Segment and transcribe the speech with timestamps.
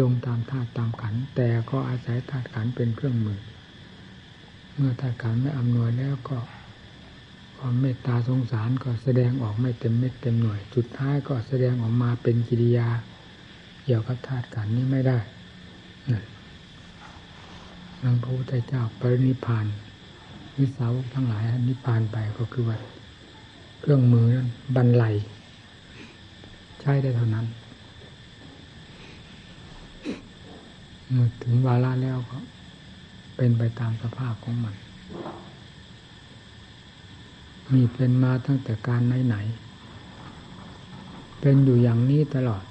[0.00, 3.40] ลงตามธาตุตามขัน แต่ก็อาศัยธาตุขันเป็นเครื่องมือ
[4.76, 6.38] เมื่อธาตุขันไม่อำนวยแล้วก็
[7.58, 12.88] ความเมตตาสงสารก็แสดงออกไม่เต็มเม็ดเต็มหน่วย สุดท้ายก็แสดงออกมาเป็นกิริยา
[13.84, 15.18] เกี่ยวกับธาตุขันนี้ไม่ได้
[18.00, 19.66] หลังพระพุทธเจ้าปรินิพาน
[20.58, 22.78] วิสาวกทั้งหลายนิพพานไปก็คือว่า
[23.80, 25.14] เครื่องมือนั้นบรรลัย
[26.80, 27.46] ใช้ได้เท่านั้น
[31.12, 32.38] เมื่อถึงวาระแล้วก็
[33.36, 34.74] เป็นไปตามสภาพของมัน
[37.72, 42.64] มีเป็นมาตั้งแต่การไหนๆเป็นอยู่อย่างนี้ตลอด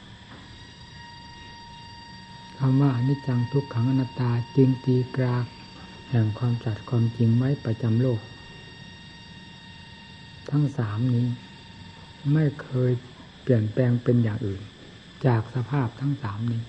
[2.57, 5.37] คำว่าอนิจจังทุกขังอนัตตาจึงตีกรา
[6.09, 8.21] แห่งความจัดความจริงไว้ประจำโลก
[10.49, 11.27] ทั้งสามนี้
[12.33, 12.91] ไม่เคย
[13.41, 14.61] เปลี่ยนแปลงเป็นอย่างอื่น
[15.25, 16.61] จากสภาพทั้งสามนี้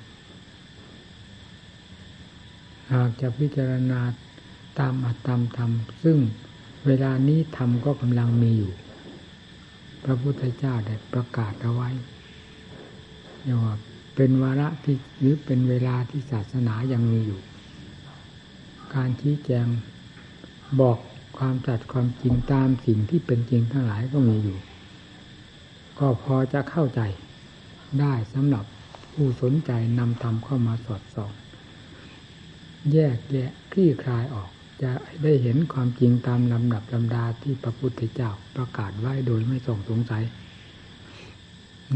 [2.92, 4.00] หากจะพิจารณา
[4.78, 5.70] ตามอัตตามธรรม
[6.02, 6.18] ซึ่ง
[6.86, 8.72] เวลานี้ธรรมก็กำลังมีอยู่
[10.04, 11.90] พระพุทธเจ้าได้ประกาศเอาไว้
[13.42, 13.74] เรียกว่า
[14.16, 17.40] เป็นวาระที่หรือเป็นเวลาที่ศาสนายังมีอยู่
[18.94, 19.66] การชี้แจง
[20.80, 20.98] บอก
[21.38, 24.58] ความจัดความจริงตามสิ่งที่เป็นจริงทั้งหลายก็มีอยู่
[25.98, 27.00] ก็พอจะเข้าใจ
[28.00, 28.64] ได้สำหรับ
[29.12, 31.32] ผู้สนใจนำธรรมเข้ามาสอดส่อง
[32.92, 34.50] แยกแยะคลี่คลายออก
[34.82, 40.24] จะได้เห็นความจริงตามลำดับลำดาที่พระพุทธเจ้าประกาศไว้โดยไม่ส่งสงสัย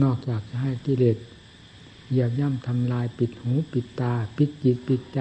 [0.03, 1.17] นอกจากจะให้กิเลส
[2.11, 5.21] เหยียบย่ำทำลายปิดหูปิดตา ปิดจิตปิดใจ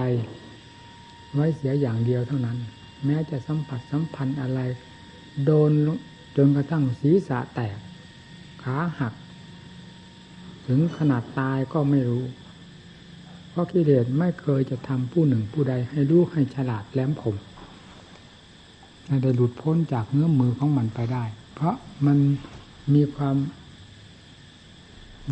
[1.33, 2.57] ไว้เสียอย่างเดียวเท่านั้น
[3.05, 4.59] แม้จะสัมผัสสัมพันธ์อะไร
[5.45, 5.71] โดน
[6.37, 7.77] จนกระทั่งศีรษะแตก
[8.63, 9.13] ขาหัก
[10.67, 12.23] ถึงขนาดตายก็ไม่รู้
[13.55, 17.35] เพราะกิเลสไม่เคยจะทำผู้หนึ่งผู้ใดให้รู้ให้ฉลาดแหลมคม
[19.21, 21.23] ได้หลุดพ้นจากเงื้อมมือของมันไปได้
[21.53, 22.17] เพราะมัน
[22.93, 23.35] มีความ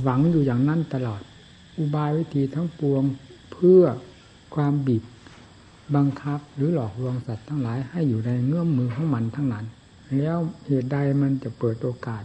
[0.01, 1.21] หวังอยู่อย่างนั้นตลอด
[1.77, 3.03] อุบายวิธีทั้งปวง
[3.53, 3.83] เพื่อ
[4.55, 5.03] ความบีบ
[5.95, 9.65] บังคับหรือหลอกลวงสัตว์ทั้งหลายให้อยู่ในเงื้อมมือของมันทั้งนั้น
[10.17, 12.23] แล้วเหตุใดมันจะเปิดโอกาส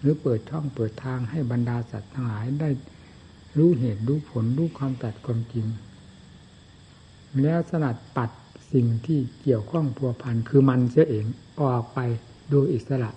[0.00, 2.70] หรือเปิดช่องเปิดทางให้บรรดาสัตว์ทั้งหลายได้
[3.58, 5.66] รู้เหตุรู้ผลรู้ความตัดความจริง
[7.42, 8.30] แล้วสลัดปัด
[8.72, 11.26] สิ่งที่เกี่ยวข้องพัวพันคือมันเสียเอง
[11.60, 11.98] ออกไป
[12.50, 13.10] โดยอิสระ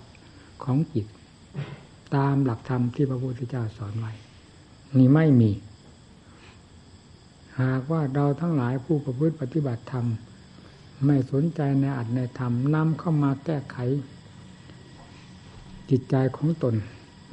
[0.64, 1.06] ของจิต
[2.14, 4.12] ตามหลักธรรมที่พระพุทธเจ้าสอนไว้
[4.96, 5.50] นี่ไม่มี
[7.60, 10.06] หากว่าเราทั้งหลายผู้ประพฤติปฏิบัติธรรม
[11.06, 13.76] ไม่สนใจในอัตในธรรมนำเข้ามาแก้ไข
[15.90, 16.74] จิตใจของตน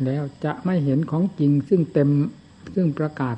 [0.06, 2.10] แล้วจะไม่เห็นของจริงซึ่งเต็ม
[2.74, 3.38] ซึ่งประกาศ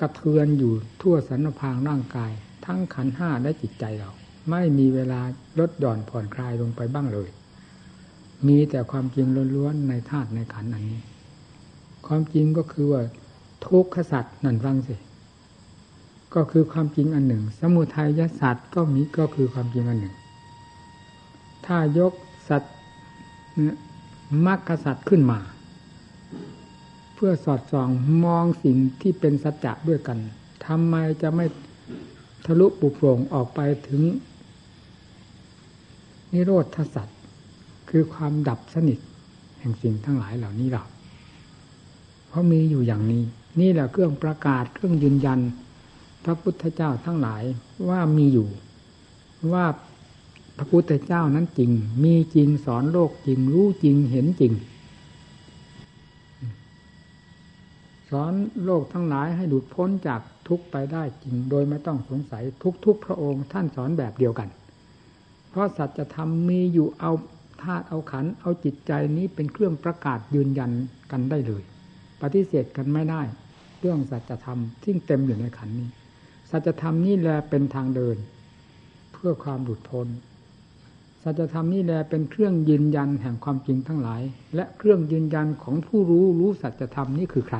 [0.00, 0.72] กระเทือนอยู่
[1.02, 2.32] ทั่วสรรพางร่างกาย
[2.64, 4.10] ทั้งขันห้าและจิตใจเรา
[4.50, 5.20] ไม่มีเวลา
[5.58, 7.28] ลดหย่อนผ่อนคลายลงไปบ้างเลย
[8.46, 11.00] มีแต่ความจริงล้วนๆในธาตุในขันอันนี้
[12.06, 13.02] ความจริงก็คือว่า
[13.66, 14.96] ทุกขสัตว์นั่นฟังสิ
[16.34, 20.14] ก็คือความจริงอันหนึ่ง สมุทัยสัตว์ก็มีก็คือความจริงอันหนึ่ง
[21.66, 22.12] ถ้ายก
[22.48, 22.74] สัตว์
[24.46, 25.38] มรรคสัตว์ขึ้นมา
[27.16, 27.88] เพื่อสอดส่อง
[28.24, 30.18] มองสิ่งที่เป็นสัจจะด้วยกัน
[30.66, 31.46] ทำไมจะไม่
[32.46, 34.02] ทะลุปุโปร่งออกไปถึง
[36.32, 37.18] นิโรธสัตว์
[37.90, 38.98] คือความดับสนิท
[39.58, 40.84] แห่งสิ่งทั้งหลายเหล่านี้เรา
[42.36, 43.22] ราะมีอยู่อย่างนี้
[43.60, 45.40] นี่แหละเครื่องประกาศเครื่องยืนยัน
[46.24, 47.42] พระพุทธเจ้าทั้งหลาย
[47.88, 48.48] ว่ามีอยู่
[49.52, 49.66] ว่า
[50.56, 51.70] พระพุทธเจ้านั้นจริง
[52.04, 54.52] มีจริงสอนโลกจริง รู้จริงเห็นจริง
[58.05, 58.32] ส อน
[58.64, 62.44] โลกทั้งหลายให้หลุดพ้นจากทุกไปได้จริง โดยไม่ต้องสงสัย
[62.84, 64.48] ทุกๆพระองค์ท่านสอนแบบเดียวกัน
[65.50, 67.12] เพราะสัจธรรมมีอยู่เอา
[67.62, 70.70] ธาตุเอาขันเอาจิตใจนี้เป็นเครื่องประกาศยืนยัน
[71.10, 71.62] กันได้เลย
[72.22, 73.22] ปฏิเสธกันไม่ได้
[73.80, 75.88] เรื่องสัจธรรมที่เต็มอยู่ในขันนี้
[76.50, 78.16] สัจธรรมนี่แหละเป็นทางเดิน
[79.12, 80.08] เพื่อความหลุดพ้น
[81.22, 84.22] สัจธรรมนี่แหละเป็นเครื่องยืนยันแห่งความจริงทั้งหลาย
[84.54, 87.58] และเครื่องยืนยันของผู้รู้รู้สัจธรรมนี่คือใคร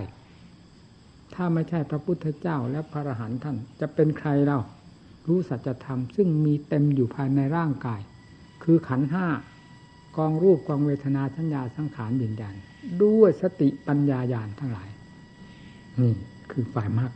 [1.37, 4.59] ถ้าไม่ใช่พระพุทธเจ้าและพระอรหันต์ท่าน จะเป็นใครเรา
[5.29, 8.01] รู้สัจธรรมซึ่งมีเต็มอยู่ภายในร่างกาย
[8.63, 9.27] คือขันห้า
[10.17, 12.55] กองรูปกองเวทนาสัญญาสังขารยืนยัน
[13.03, 14.89] ด้วยสติปัญญาญาณทั้งหลาย
[16.01, 16.15] นี่
[16.51, 17.13] คือฝ่ายมาก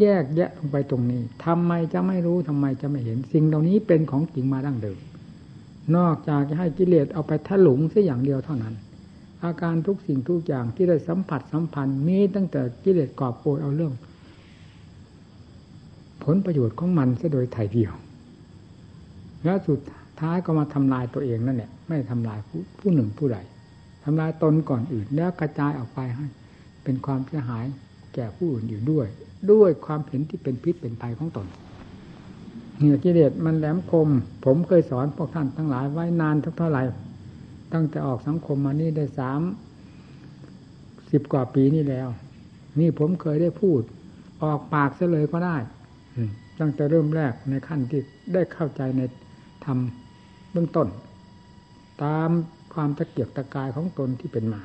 [0.00, 4.98] แยกแยะลงไปตรงนี้ทำไมจะไม่รู้ทำไมจะไม่เห็น สิ่งเหล่านี้เป็นของจริงมาดั้งเดิม
[5.96, 8.74] นอกจากจะให้กิเลสเอาไปถลุงแค่อย่างเดียวเท่านั้น
[9.44, 13.92] อาการทุกสิ่งทุกอย่างที่ได้สัมผัสสัมพันธ์มีตั้งแต่กิเลสกอบโกยเอาเรื่อง
[16.24, 17.92] ผลประโยชน์ของมันซะโดยถ่ายเดียว
[19.44, 19.80] แล้วสุด
[20.20, 23.38] ท้ายก็มาทำลายตัวเองนั่นแหละไม่ทำลายผู้ผู้หนึ่งผู้ใด
[24.04, 26.26] ทำลายตนก่อนอื่น แล้วกระจายออกไปให้
[26.84, 27.64] เป็นความเสียหาย
[28.14, 29.06] แก่ผู้อื่นอยู่ด้วย
[29.52, 31.46] ด้วยความเห็นที่เป็นพิษเป็นภัยของตน
[32.76, 34.08] เหนือกิเลสมันแหลมคม
[34.44, 36.82] ผมเคยสอนพวกท่านทั้งหลายไว้นานเท่าไหร่
[37.72, 39.40] ตั้งแต่ออกสังคมมานี่ได้สาม
[41.10, 42.08] สิบกว่าปีนี่แล้ว
[42.80, 43.80] นี่ผมเคยได้พูด
[44.42, 45.56] ออกปากซะเลยก็ได้
[46.60, 48.00] ตั้งแต่เริ่มแรกในขั้นที่
[48.34, 49.02] ได้เข้าใจใน
[49.64, 49.78] ธรรม
[50.52, 50.88] เบื้องต้น
[52.04, 52.30] ตาม
[52.74, 54.62] ความตะเกียกตะกายของตนที่เป็นมา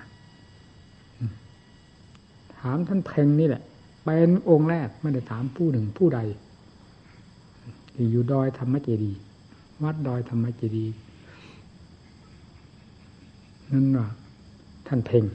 [2.58, 3.64] ถามท่านเพ่งนี่แหละ
[4.04, 6.20] เป็นองค์แรกไม่ได้ถามผู้หนึ่งผู้ใด
[7.96, 9.14] ที่อยู่ดอยธรรมเจดี
[9.84, 10.86] วัดดอยธรรมเจดี
[13.74, 14.08] นั่นว่า
[14.88, 15.26] ท่านเพ่ง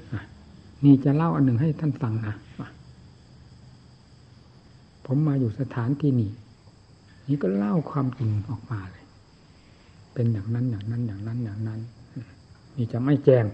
[0.85, 2.35] นี่จะเล่าอันหนึ่งให้ท่านฟังนะ
[5.07, 6.31] ผมมาอยู่สถานที่นี้
[7.29, 9.05] นี่ก็เล่าความจริงออกมาเลย
[10.15, 11.81] เป็นอย่างนั้นอย่างนั้นอย่างนั้นอย่างนั้น
[12.77, 13.45] นี่จะไม่แจง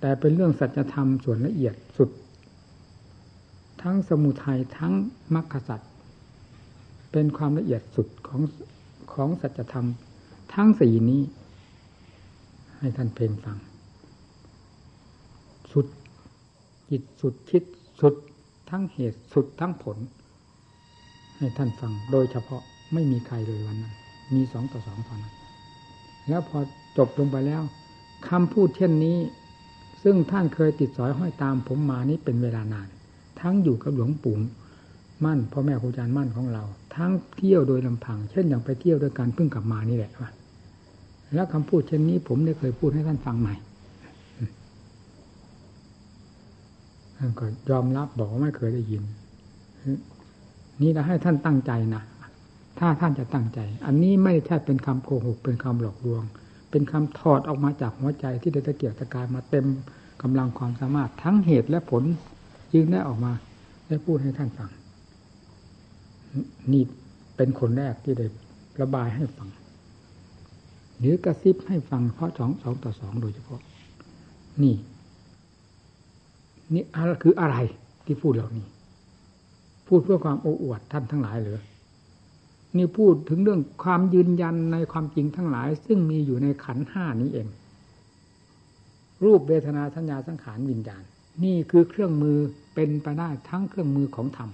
[0.00, 2.10] แต่เป็นเรื่องสัจธรรมส่วนละเอียดสุด
[3.82, 4.92] ทั้งสมุทัยทั้ง
[5.34, 5.90] มรรคสัตว์
[7.12, 8.40] เป็นความละเอียดสุดของ
[9.12, 9.86] ของสัจธรรม
[10.54, 11.20] ทั้งสี่นี้
[12.82, 13.58] ให้ท่านเพลงฟัง
[15.72, 15.86] สุด
[16.90, 17.64] จิตสุดคิด
[18.00, 18.14] สุด
[18.70, 19.96] ทั้งเหตุสุดทั้งผล
[21.38, 22.62] ให้ท่านฟัง โดยเฉพาะ
[22.92, 23.94] ไม่มีใครเลยวันนั้น
[24.34, 25.34] มีสองต่อสองตอนนั้น
[26.28, 26.58] แล้วพอ
[26.96, 27.62] จบลงไปแล้ว
[28.28, 29.18] คำพูดเช่นนี้
[30.02, 32.88] ซึ่งท่านเคยติดสอยห้อยตามผมมานี้เป็นเวลานาน
[33.40, 34.36] ทั้งอยู่กับหลวงปู่
[35.24, 36.64] มั่นพ่อแม่ครูอาจารย์มั่นของเรา
[36.96, 40.30] ทั้งเที่ยวโดยลำพัง เช่นอย่างไปเที่ยวโดยการเพิ่งกลับมานี่แหละว่า
[41.34, 43.54] แล้วคำพูดเช่นนี้ ผมได้เคยพูดให้ท่านฟังใหม่
[47.16, 49.02] ท่านก็ยอมรับบอกว่าไม่เคยได้ยิน
[50.80, 52.02] นี่เราให้ท่านตั้งใจนะ
[52.78, 56.22] ถ้าท่านจะตั้งใจ อันนี้ไม่ใช่เป็นคำโกหกเป็นคำหลอกลวง
[56.70, 59.66] เป็นคำถอดออกมาจากหัวใจที่ได้ตะเกียบตะกายมาเต็ม
[60.22, 62.04] กำลังความสามารถทั้งเหตุและผล
[62.72, 63.32] จึงได้ออกมา
[63.88, 64.70] ได้พูดให้ท่านฟัง
[66.72, 66.82] นี่
[67.36, 68.26] เป็นคนแรกที่ได้
[68.80, 69.48] ระบายให้ฟัง
[71.02, 73.60] หรือกระซิบให้ฟังเพราะสองสองต่อสองโดยเฉพาะ
[74.62, 74.74] นี่
[76.74, 76.84] นี่
[77.22, 77.56] คืออะไร
[78.04, 78.66] ที่พูดเหล่านี้
[79.88, 81.60] พูดเพื่อความโอ้อวดท่านทั้งหลายหรือ
[82.76, 87.48] นี่พูดถึงเรื่องความยืนยันในความจริงทั้งหลาย ซึ่งมีอยู่ในขันห้านี้เอง
[89.24, 91.02] รูปเวทนาสัญญาสังขารวิญญาณ
[91.44, 92.38] นี่คือเครื่องมือ
[92.74, 94.50] เป็นไปได้ทั้งเครื่องมือของธรรม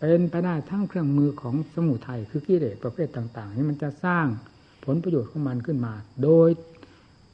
[0.00, 4.26] เป็นไปได้ทั้งเครื่องมือของสมุทัยคือกิเลสประเภทต่าง ๆ นี่มันจะสร้าง
[4.86, 5.92] ผลประโยชน์ของมันขึ้นมา
[6.22, 6.48] โดย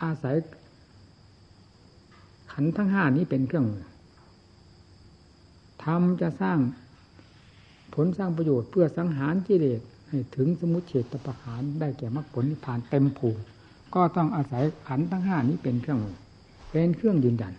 [0.02, 0.37] อาศัย
[2.52, 3.87] ขันทั้งห้านี้เป็นเครื่องมือ
[5.84, 6.58] ทำจะสร้าง
[7.94, 13.43] ผลสร้างประโยชน์เพื่อสังหารกิเลสให้ถึงสมุทเฉตประหารได้แก่มรรคผลนิพพานเต็มภูมิ
[13.94, 16.16] ก็ต้องอาศัยขันทั้งห้านี้เป็นเครื่องมือ
[16.70, 17.55] เป็นเครื่องยืนยัน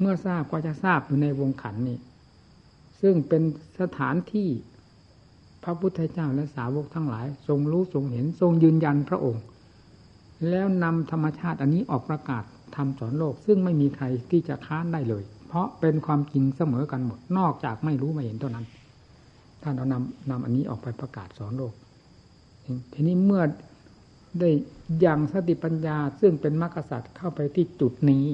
[0.00, 1.98] เมื่อทราบก็จะทราบอยู่ในวงขันนี้
[3.00, 3.42] ซึ่งเป็น
[3.80, 4.48] สถานที่
[5.68, 9.42] พระพุทธเจ้าและสาวกทั้งหลาย ทรงรู้ทรงเห็นทรงยืนยันพระองค์
[10.50, 12.44] แล้วนำธรรมชาติอันนี้ออกประกาศ
[12.76, 18.66] ทำสอนโลก ซึ่งไม่มีใครที่จะค้านได้เลย เพราะเป็นความจริงเสมอกันหมด นอกจากไม่รู้ไม่เห็นเท่านั้น
[19.62, 21.72] ท่านเอานำนำอันนี้ออกไปประกาศสอนโลก
[22.92, 23.42] ทีนี้เมื่อ
[24.40, 24.50] ได้
[25.04, 28.24] ยังสติปัญญาซึ่งเป็นมรรคสัตว์เข้าไปที่จุดนี้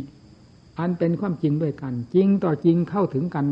[0.79, 3.47] อันเป็นความจริงด้วยกัน จริงต่อจริงเข้าถึงกัน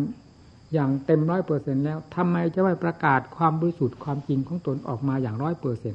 [0.73, 5.95] อย่างเต็มร้อยเปอร์เซ็นแล้วทำไมจะไม่ประกาศความบริสุทธิ์ความจริงของตนออกมาอย่างร้อยเปอร์เซ็น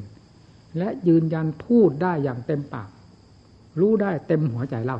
[0.78, 2.90] และยืนยันพูดได้อย่างเต็มปาก
[3.80, 4.98] รู้ได้เต็มหัวใจเรา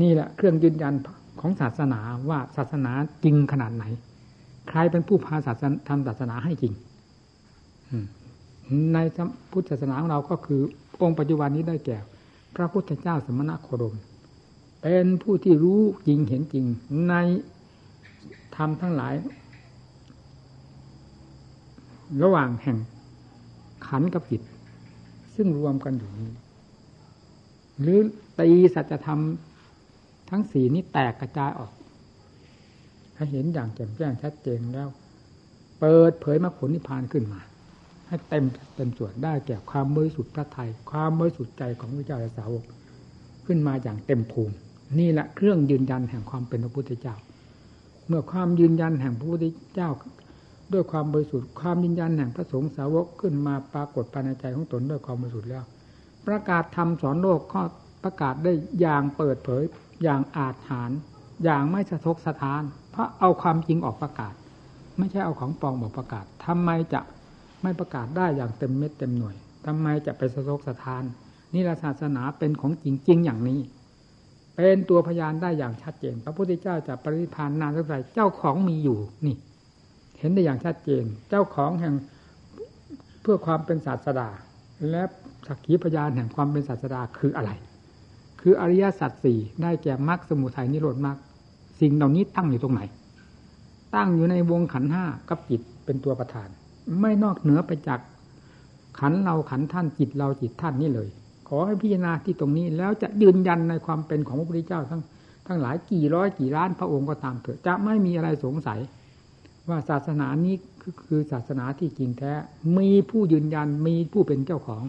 [0.00, 0.94] นี่แหละเครื่องยืนยัน
[1.40, 2.92] ของศาสนาว่าศาสนา
[3.24, 3.84] จริงขนาดไหน
[4.68, 6.72] ใครเป็นผู้พาศาสนาทำศาสนาให้จริง
[8.92, 8.98] ใน
[9.50, 10.60] พุทธศาสนาของเราก็คือ
[11.02, 11.98] องค์ปัจจุบันนี้ได้แก่
[12.56, 13.94] พระพุทธเจ้าสมณะโคดม
[14.82, 16.64] เป็นผู้ที่รู้จริงเห็นจริง
[17.08, 17.14] ใน
[18.56, 19.14] ธรรมทั้งหลาย
[22.22, 22.78] ระหว่างแห่ง
[23.86, 24.42] ขันกับจิต
[25.34, 26.30] ซึ่งรวมกันอยู่นี้
[27.80, 28.00] หรือ
[28.40, 29.20] ตีสัจธรรม
[30.30, 31.72] ทั้งสี่นี้แตกกระจายออก
[33.16, 34.88] ให้เห็นอย่างแจ่มแจ้งชัดเจนแล้ว
[35.80, 37.40] เปิดเผยมรรคผลนิพพานขึ้นมา
[38.08, 42.64] ให้เต็มเป็นส่วนได้แก่ความบริสุทธิ์พระไทย ความบริสุทธิ์ใจของพระเจ้าและสาวก
[43.46, 44.54] ขึ้นมาอย่างเต็มภูมิ
[44.98, 47.14] นี่แหละเครื่องยืนยันแห่งความเป็นพระพุทธเจ้า
[48.08, 49.90] เมื่อความยืนยันแห่งพระพุทธเจ้า
[50.72, 55.64] ด้วยความบริสุทธิ์ความยืนยันแห่งพระสงฆ์สาวกขึ้นมาปรากฏภายในใจของตนด้วยความบริสุทธิ์แล้ว
[56.26, 57.60] ประกาศธรรมสอนโลกก็
[58.04, 59.62] ประกาศได้อย่างเปิดเผย
[60.02, 60.90] อย่างอาจหาร
[61.44, 64.34] อย่างไม่สะทกสะทาน เพราะเอาความจริงออกประกาศ
[64.98, 67.00] ไม่ใช่เอาของปลอมออกประกาศทำไมจะ
[67.62, 69.34] ไม่ประกาศได้อย่างเต็มเม็ดเต็มหน่วย
[69.66, 71.02] ทำไมจะไปสะทกสะทาน
[71.52, 73.60] นี่ศาสนาเป็นของจริงจริงอย่างนี้
[74.54, 79.36] เป็นตัวพยานได้อย่างชัดเจน พระพุทธเจ้าจะปริพานนานเท่าไหร่เจ้าของมีอยู่นี่
[80.18, 81.94] เห็นได้อย่างชัดเจน เจ้าของแห่ง
[83.22, 84.28] เพื่อความเป็นศาสดา
[84.90, 85.02] และ
[85.46, 87.50] สักขีพยานแห่งความเป็นศาสดาคืออะไร
[88.40, 91.16] คืออริยสัจสี่ได้แก่มรรคสมุทัยนิโรธมรรค
[91.80, 92.82] สิ่งเหล่านี้ตั้งอยู่ตรงไหน
[93.94, 96.48] ตั้งอยู่ในวงขันห้ากับจิตเป็นตัวประธาน
[97.00, 98.00] ไม่นอกเหนือไปจาก
[98.98, 101.08] ขันเราขันท่านจิตเราจิตท่านนี่เลย
[101.56, 105.02] อให้พิจารณาที่ตรงนี้ แล้วจะยืนยันในความเป็นของพระพุทธเจ้าทั้ง
[105.46, 108.80] ทั้งหลายกี่ร้อยกี่ล้านพระองค์ก็ตามเถอะจะไม่มีอะไรสงสัย
[109.68, 110.54] ว่าศาสนานี้
[111.06, 112.32] คือศาสนาที่จริงแท้
[112.78, 114.82] มีผู้ยืนยันมีผู้เป็นเจ้าของ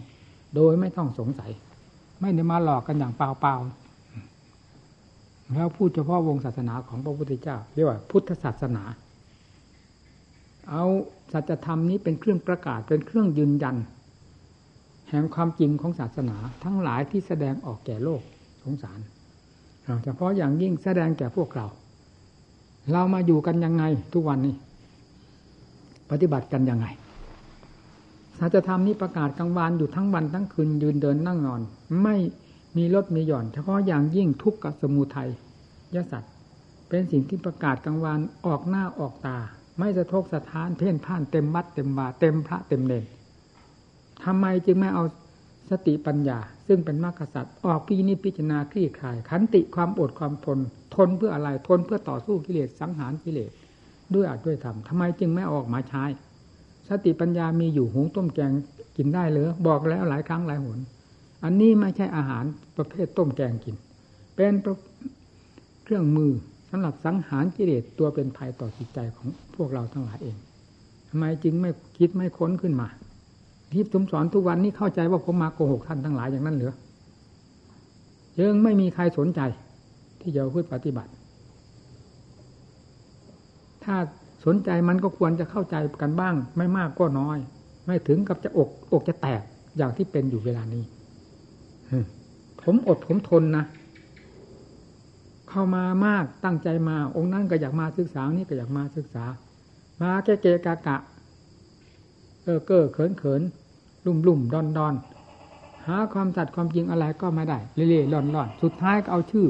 [0.54, 1.50] โดยไม่ต้องสงสัย
[2.20, 8.84] ไม่ได้มาหลอกกันอย่างเปล่าๆแล้วพูดเฉพาะวงศาสนาของพระพุทธเจ้า เรียกว่าพุทธศาสนา
[10.70, 10.84] เอา
[11.32, 13.76] สัจธรรมนี้เป็นเครื่องประกาศเป็นเครื่องยืนยัน
[15.14, 18.22] ห่งความจริงของศาสนาทั้งหลายที่แสดงออกแก่โลก
[18.62, 19.00] สงสาร
[20.04, 21.66] เฉพาะอย่างยิ่งแสดงแก่พวกเรา
[22.92, 24.54] เรามาอยู่กันยังไงทุกวันนี้
[26.10, 26.86] ปฏิบัติกันยังไง
[28.38, 31.60] สัจธรรมนี้ประกาศกลางวันอยู่ทั้งวันทั้งคืนยืนเดินนั่งนอน
[32.02, 32.16] ไม่
[32.76, 35.30] มีลดมีหย่อน เฉพาะอย่างยิ่งทุกข์กับสมุทัย
[35.94, 36.32] ยสัตว์
[36.88, 39.38] เป็นสิ่งที่ประกาศกลางวันออกหน้าออกตา
[39.78, 43.04] ไม่สะทกสะท้านเพ่นพ่านเต็มวัดเต็มบาเต็มพระเต็มเนร
[44.24, 45.04] ทำไมจึงไม่เอา
[45.70, 50.58] สติปัญญา ซึ่งเป็นมรรคสัตว์ออกพินิพิจารณาคลี่คลาย ขันติความอดความทน
[50.94, 53.50] ทนเพื่ออะไรทนเพื่อต่อสู้กิเลสสังหารกิเลส
[54.14, 56.04] ด้วยอาจด้วยธรรมทำไมจึงไม่ออกมาใช้
[56.88, 58.52] สติปัญญามีอยู่หุงต้มแกง
[58.96, 60.78] กินได้หรือบอกแล้วหลายครั้งหลายหน
[61.44, 62.44] อันนี้ไม่ใช่อาหาร
[62.76, 63.76] ประเภทต้มแกงกิน
[64.34, 64.54] เป็น
[65.84, 66.32] เครื่องมือ
[66.70, 70.36] สำหรับสังหารกิเลสตัวเป็นภัยต่อจิตใจของพวกเราทั้งหลายเอง
[71.08, 72.88] ทำไมจึงไม่คิดไม่ค้นขึ้นมา
[73.74, 76.72] ที่ผมสอนทุกวันนี้เข้าใจว่าผมมาโกหกท่านทั้งหลายอย่างนั้นเหรือ
[78.38, 79.40] ยังไม่มีใครสนใจ
[80.20, 81.10] ที่จะพูดปฏิบัติ
[83.84, 83.96] ถ้า
[84.44, 87.38] สนใจมันก็ควรจะเข้าใจกันบ้าง ไม่มากก็น้อย
[87.86, 89.42] ไม่ถึงกับจะอกอกจะแตก
[89.76, 90.84] อย่างที่เป็นอยู่เวลานี้
[92.62, 93.64] ผมอดผมทนนะ
[95.48, 99.24] เข้ามามากตั้งใจมา องค์นั้นก็อยากมาศึกษานี่ก็อยากมาศึกษา
[100.02, 100.96] มาแก่เกกะกะ
[102.42, 103.42] เออเก้อเขินเขิน
[104.06, 104.94] ลุ่มลุ่มดอนดอน
[105.86, 109.46] หาความสัตย์ความจริงอะไรก็ไม่ได้เล่ๆล่อนล่อนสุดท้ายก็เอาชื่อ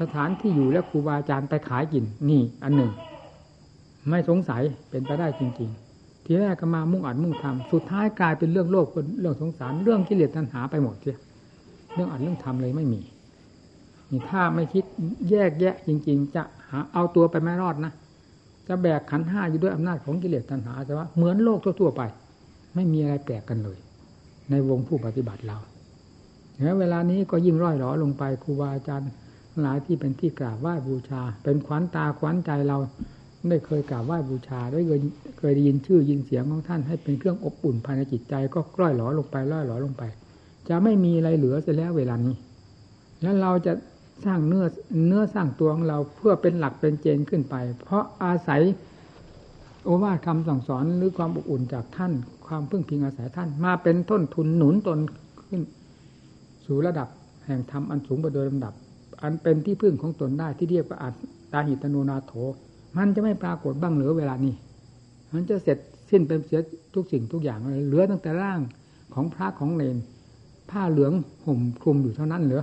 [0.00, 2.92] สถานที่อยู่และครูบาอาจารย์ไปขายกิน นี่ อันหนึ่ง
[4.08, 8.86] ไม่สงสัยเป็นไปได้จริง ๆ ทีแรกก็มามุ่งอัดมุ่งทำสุดท้ายกลายเป็นเรื่องโลก
[9.20, 11.18] เรื่องสงสารเรื่องกิเลสตัณหาไปหมดเสีย
[11.94, 13.00] เรื่องอัดเรื่องทำเลยไม่มี
[14.10, 14.84] นี่ถ้าไม่คิด
[15.30, 17.92] แยกแยะจริง ๆ จะหาเอาตัวไปไม่รอดนะ
[18.68, 22.02] จะแบกขันห้าอยู่ด้วยอำนาจของกิเลสตัณหาแต่ว่าเหมือนโลกทั่วๆไป
[22.74, 23.78] ไม่มีอะไรแปลกกันเลย
[24.50, 25.58] ในวงผู้ปฏิบัติเรา
[26.62, 29.10] แล้วเวลานี้ก็ยิ่งร่อยหรอลงไปครูบาอาจารย์
[29.62, 32.78] หลายที่เป็นที่กราบไหว้บูชา เป็นขวัญตาขวัญใจเรา
[33.48, 35.00] ได้เคยกราบไหว้บูชา ได้เคย
[35.38, 40.02] เคยได้ยินชื่อยินเสียงของท่านให้เป็นเครื่องอบอุ่นภายในจิตใจ ก็ร่อยหรอลงไปร่อยหรอลงไป
[40.68, 42.34] จะไม่มีอะไรเหลือเสียแล้วเวลานี้
[43.22, 43.72] แล้วเราจะ
[44.24, 44.64] สร้างเนื้อ
[45.06, 48.60] เนื้อสร้างตัวของเราเพื่อเป็นหลักเป็นเจนขึ้นไป เพราะอาศัย
[49.84, 52.12] โอวาทคำสั่งสอนหรือความอบอุ่นจากท่าน
[52.48, 54.98] ความพึ่งพิงอาศัยท่าน มาเป็นต้นทุนหนุนตน
[55.42, 55.60] ขึ้น
[56.66, 57.08] สู่ระดับ
[57.46, 58.74] แห่งธรรมอันสูงไปโดยลำดับ
[59.22, 61.14] อันเป็นที่พึ่งของตนได้ที่เรียกว่าอัต
[61.52, 62.32] ตาหิตโนนาโถ
[62.96, 64.54] มันจะไม่ปรากฏบ้างเหลือเวลานี้
[65.32, 65.78] มันจะเสร็จ
[66.10, 66.60] สิ้นเป็นเสีย
[66.94, 68.60] ทุกสิ่งทุกอย่างเลยเหลือตั้งแต่ร่าง
[69.14, 69.96] ของพระของเลน
[70.70, 71.12] ผ้าเหลือง
[71.46, 72.62] ห่มคลุมอยู่เท่านั้นเหลือ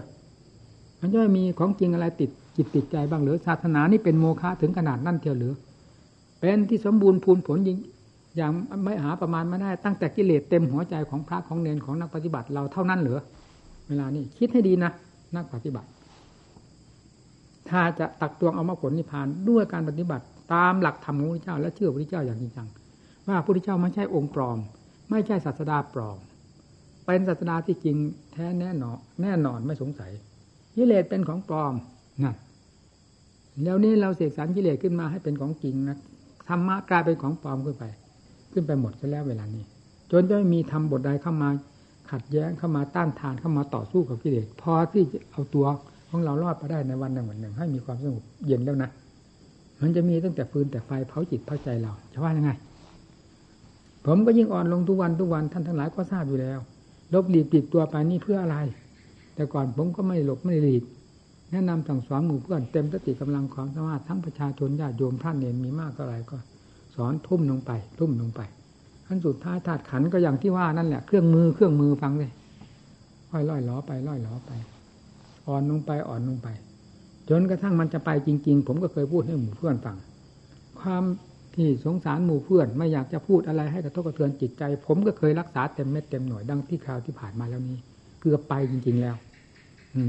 [1.00, 5.54] มันจะไม่มีของจริงอะไรติดจิตติดใจบ้างหรือศาสนานี่เป็นโมฆะถึงขนาดนั่นเทียวหรือ
[6.40, 7.78] เป็นที่สมบูรณ์พูนผลยิง
[8.36, 8.52] อย่าง
[8.84, 13.22] ไม่หาประมาณไม่ได้ ตั้งแต่กิเลสเต็มหัวใจของพระของเนนของนักปฏิบัติเราเท่านั้นเหรอ
[13.88, 14.92] เวลานี้คิดให้ดีนะ
[15.36, 15.90] นักปฏิบัติ
[17.70, 22.68] ถ้าจะตักตวงเอามาผลนิพพานด้วยการปฏิบัติ ตามหลักธรรมของพระเจ้า และเชื่อพระเจ้าอย่างจริงจัง
[23.28, 24.58] ว่าพระพุทธเจ้าไม่ใช่องค์ปลอม
[25.12, 26.18] ไม่ใช่ศาสดาปลอม
[27.06, 27.98] เป็นศาสดาที่จริง
[28.32, 30.12] แท้แน่นอนแน่นอนไม่สงสัย
[30.76, 31.74] กิเลสเป็นของปลอม
[32.24, 32.36] นั่น
[33.64, 35.98] แล้วนี้เราเสกสรรกิเลสขึ้นมาให้เป็นของจริงนะ
[36.50, 37.86] ธรรมะกลายเป็นของปลอมขึ้นไป
[38.56, 39.64] ขึ้นไปหมดซะแล้วเวลานี้
[40.12, 41.50] จนจะไม่มีธรรมบทใดเข้ามา
[42.12, 45.66] ขัดแย้งเข้ามาต้านทานเข้ามาต่อสู้กับกิเลสพอที่จะเอาตัว
[46.10, 48.90] ของเรารอดไปได้ในวันหนึ่งวันหนึ่ง ให้มีความสงบเย็นแล้วนะ
[49.82, 52.52] มันจะมีตั้งแต่ฟืนแต่ไฟเผาจิตเผาใจเราจะว่ายังไง
[54.06, 56.60] ผมก็ยิ่งอ่อนลงทุกวันทุกวันท่านทั้งหลายก็ทราบอยู่แล้ว
[57.14, 58.58] ลบหลีกปิดตัวไปนี่เพื่ออะไร
[59.36, 60.84] แต่ก่อนผมก็ไม่หลบไม่หลีก
[61.52, 66.38] แนะนำสั่งสอนหมู่เพื่อนเต็มสติกำลังความสามารถทั้งประชาชนญาติโยมท่านเนรมีมากเท่าไรก็
[66.96, 68.42] สอนทุ่มลงไป ทุ่มลงไป
[69.08, 72.32] ขั้นสุดท้ายธาตุขันก็อย่างที่ว่านั่นแหละเครื่องมือเครื่องมือฟังเลย
[73.30, 74.52] ค่อยล่อยล้อไปล่อยล้อไป
[75.48, 76.48] อ่อนลงไปอ่อนลงไป
[77.30, 79.98] จนกระทั่งมันจะไปจริง ๆ ผมก็เคยพูดให้หมู่เพื่อนฟัง
[80.80, 81.04] ความ
[81.56, 87.78] ที่สงสารหมู่เพื่อนไม่อยากจะพูดอะไรให้กระทบกระเทือนจิตใจ ผมก็เคยรักษาเต็มเม็ดเต็มหน่วยดังที่คราวที่ผ่านมาแล้วนี้
[88.22, 89.16] เกือบไปจริง ๆแล้ว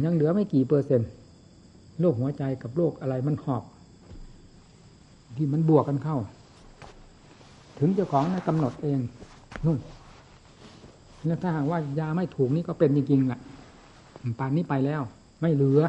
[0.05, 1.09] ยังเหลือไม่กี่เปอร์เซ็นต์
[2.01, 3.63] โรคหัวใจกับโรคอะไรมันหอบ
[5.37, 6.19] ที่มันบวกกันเข้า
[7.79, 9.01] ถึงเจ้าของนะกำหนดเอง
[9.65, 9.79] นู่น
[11.27, 13.41] แล้วถ้าหากว่ายาไม่ถูกนี่ก็เป็นจริงๆแหละ
[14.39, 15.03] ป่านนี้ไปแล้ว
[15.41, 15.83] ไม่เหลือ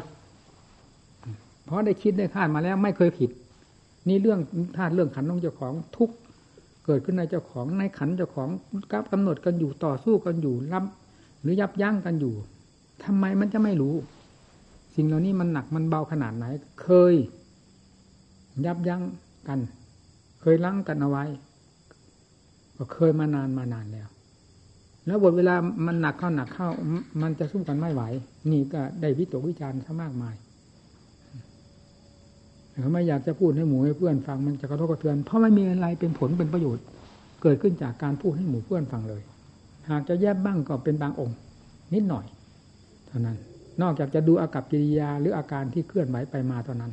[1.64, 3.30] เพราะได้คิดได้คาดมาแล้ว ไม่เคยผิด
[4.08, 4.40] นี่เรื่อง
[4.76, 6.10] ธาตุเรื่องขันของเจ้าของทุก
[6.84, 8.48] เกิดขึ้นในเจ้าของในขันเจ้าของ
[8.92, 10.84] กับกำหนดกันอยู่ต่อสู้กันอยู่รับ
[11.40, 12.34] หรือยับยั้งกันอยู่
[13.04, 13.94] ทำไมมันจะไม่รู้
[14.94, 16.44] สิ่งเหล่านี้มันหนักมันเบาขนาดไหน
[16.82, 17.14] เคย
[18.64, 19.02] ยับยั้ง
[19.48, 19.58] กัน
[20.40, 21.24] เคยลังกันเอาไว้
[22.78, 24.08] ก็เคยมานานมานานแล้ว
[25.06, 25.54] แล้วบทเวลา
[25.86, 26.68] มันหนักเข้าหนักเข้า
[27.22, 28.02] มันจะสู้กันไม่ไหว
[28.50, 30.34] นี่ก็ได้วิตกวิจารณ์ซะมากมาย
[32.80, 36.84] เขาไม่อยากจะพูดให้หมู่ให้เพื่อนฟังมันจะกระทบกระเทือน เพราะไม่มีอะไรเป็นผลเป็นประโยชน์
[37.42, 39.22] เกิดขึ้นจากการพูดให้หมู่เพื่อนฟังเลย
[39.90, 41.36] หากจะแยบบ้างก็เป็นบางองค์
[41.94, 42.26] นิดหน่อย
[43.06, 43.36] เท่านั้น
[43.82, 46.92] นอกจากจะดูอากับกิริยาหรืออาการที่เคลื่อนไหวไปมาเท่านั้น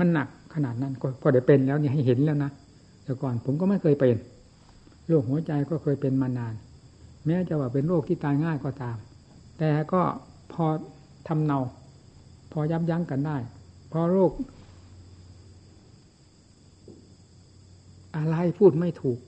[0.00, 2.50] มันหนักขนาดนั้นก็พอได้เป็นแล้วเนี่ยให้เห็นแล้วนะ
[3.04, 4.16] แต่ก่อนผมก็ไม่เคยเป็น
[5.08, 6.54] โรคหัวใจก็เคยเป็นมานาน
[7.26, 8.96] แม้จะว่าเป็นโรคที่ตายง่ายก็ตาม
[9.58, 10.02] แต่ก็
[10.52, 10.64] พอ
[11.28, 11.60] ทำเนา
[12.52, 13.36] พอยับยั้งกันได้
[13.92, 14.32] พอโรค
[18.16, 19.18] อะไรพูดไม่ถูก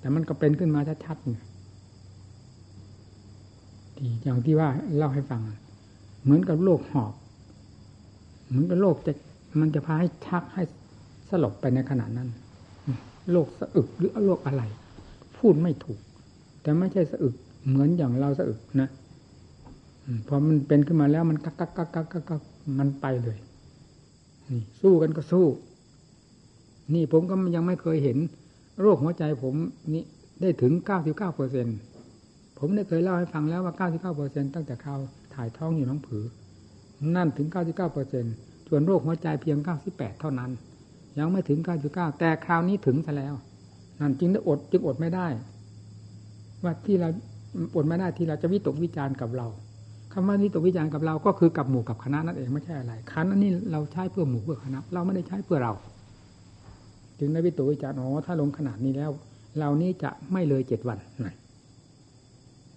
[0.00, 1.26] แต่มันก็เป็นขึ้นมาชัดๆ
[3.96, 5.40] ที่อย่างที่ว่าเล่าให้ฟัง
[6.22, 7.12] เหมือนกับโรคหอบ
[8.48, 9.12] เหมือนกับโรคจะ
[9.60, 10.62] มันจะพาให้ชักให้
[11.30, 12.28] สลบไปในขณะนั้น
[13.32, 14.62] โรคสะอึกหรือโรคอะไร
[15.48, 16.00] พูดไม่ถูก
[16.62, 17.34] แต่ไม่ใช่สะอึก
[17.68, 18.88] เหมือนอย่างเราสะอึกนะ
[20.28, 22.42] พอมันเป็นขึ้นมาแล้วมันกักกักกักกักกัก
[22.78, 23.38] มันไปเลย
[24.50, 25.46] นี่สู้กันก็สู้
[26.94, 28.18] นี่ผมก็ยังไม่เคยเห็น
[28.80, 29.54] โรคหัวใจผม
[29.94, 30.04] นี่
[30.40, 31.66] ได้ถึงเก้าสิบเก้าเปอร์เซ็น
[32.58, 34.98] ผมได้เคยเล่าให้ฟังแล้วว่าเก้าสิบเก้าเปอร์เซ็นตั้งแต่คราว
[35.34, 36.24] ถ่ายท้องอยู่น้องผือ
[37.16, 38.24] นั่นถึงเก้าสิบเก้าเปอร์เซ็น
[38.68, 40.50] ส่วนโรคหัวใจเพียงเก้าสิบแปดเท่านั้น
[41.18, 43.34] ยังไม่ถึงเก้าสิบเก้าแต่คราวนี้ถึงซะแล้ว
[44.00, 45.26] นั่นจึงได้อดจึงอดไม่ได้
[46.64, 47.08] ว่าที่เรา
[47.76, 49.46] อดไม่ได้ที่เราจะวิตกวิจารณ์กับเรา
[50.12, 55.72] คำว่าวิตกวิจารณ์กับเราก็คือกับหมู่กับคณะนั่นเองไม่ใช่อะไรคณะนี้เราใช้เพื่อหมู่เพื่อคณะ เราไม่ได้ใช้เพื่อเรา
[57.18, 59.10] จึงได้วิตกวิจารณ์อ๋อถ้าลงขนาดนี้แล้ว
[59.58, 61.34] เรานี้จะไม่เลยเจ็ดวันนะ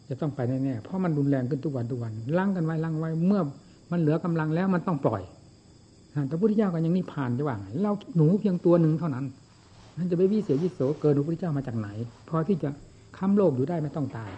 [0.08, 3.42] จะต้องไปแน่ๆเพราะมันรุนแรงขึ้นทุกวันทุกวันล้างกันไว้ล้างไว้เมื่อ
[3.92, 5.22] มันเหลือกำลังแล้วมันต้องปล่อย
[6.28, 9.26] แต่พระพุทธเจ้ากันยังนี่ผ่านจะว่าไงเราหนูเพียงตัวหนึ่งเท่านั้น
[10.00, 11.90] นั่นจะไปวิเศษยิโสเกินพระพุทธเจ้ามาจากไหน
[12.30, 12.70] พอที่จะ
[13.18, 14.32] ค้ำโลกอยู่ได้ไม่ต้องตาย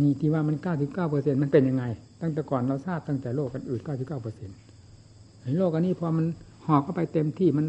[0.00, 1.84] นี่ที่ว่ามันเก้าสิบเก้าเปอร์เซ็นมันเป็นยังไง
[2.20, 4.56] ตั้งแต่ก่อนเราทราบตั้งแต่โลกกันอื่นเก้าสิบเก้าเปอร์เซ็นต์
[5.58, 6.26] โลกอันนี้พอมัน
[6.66, 7.66] ห่อเข้าไปเต็มที่มัน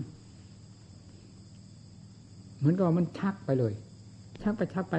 [2.57, 3.73] เหมือนกับมันชักไปเลย
[4.43, 4.95] ชักไปชักไป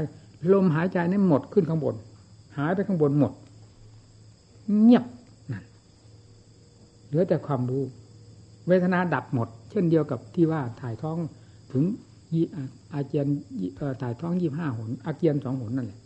[0.52, 1.94] ลมหายใจนี่หมดขึ้นข้างบน
[2.58, 3.32] หายไปข้างบนหมด
[4.82, 5.04] เงียบ
[5.52, 5.64] นั่น
[7.06, 7.82] เหลือแต่ความรู้
[8.68, 11.18] เวทนาดับหมด เช่นเดียวกับที่ว่าถ่ายท้อง
[11.72, 11.84] ถึง
[12.94, 13.26] อาเจียน
[14.02, 16.00] ถ่ายท้องยี่ห้าหนอาเจียนสองหนนั่นแหละ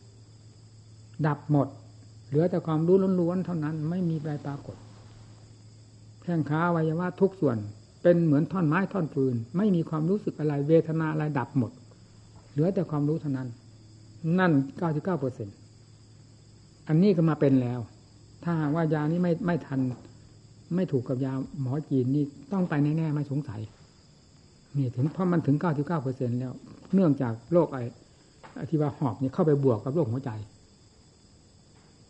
[1.26, 1.68] ดับหมด
[2.28, 4.76] เหลือแต่ความรู้ล้วนๆเท่านั้น ไม่มีอะไรปรากฏ
[6.22, 7.56] แข้งขาวัยวะทุกส่วน
[8.02, 11.72] เป็นเหมือนท่อนไม้ท่อนฟืน ไม่มีความรู้สึกอะไร เวทนาอะไรดับหมด
[12.52, 13.48] เหลือแต่ความรู้เท่านั้น
[14.38, 15.48] นั่นเก้าสิบเก้าเปอร์เซ็น
[16.88, 17.80] อันนี้ก็มาเป็นแล้ว
[18.42, 19.80] ถ้าหากว่ายานี้ไม่ไม่ทัน
[20.74, 23.60] ไม่ถูกกับยาหมอจีนนี่ต้องไปแน่ๆไม่สงสัย
[24.76, 26.52] นี่ถึงเพราะมันถึงเก้าสิบเก้าเปอร์เซ็นแล้ว
[26.94, 27.84] เนื่องจากโรคไอ้
[28.70, 30.30] ที่ว่าหอบเนี่ยเข้าไปบวกกับโรคหัวใจ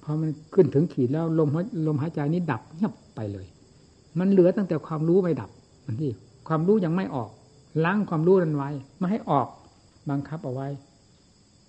[0.02, 1.48] พอมันขึ้นถึงขีดแล้วลม
[1.86, 3.46] ลมหายใจนี้ดับเงียบไปเลย
[4.18, 5.50] มันเหลือตั้งแต่ความรู้ไม่ดับ
[5.86, 6.10] มันที่
[6.48, 7.30] ความรู้ยังไม่ออก
[7.84, 9.48] ล้างความรู้นั้นไว้ ไม่ให้ออก
[10.10, 10.68] บังคับเอาไว้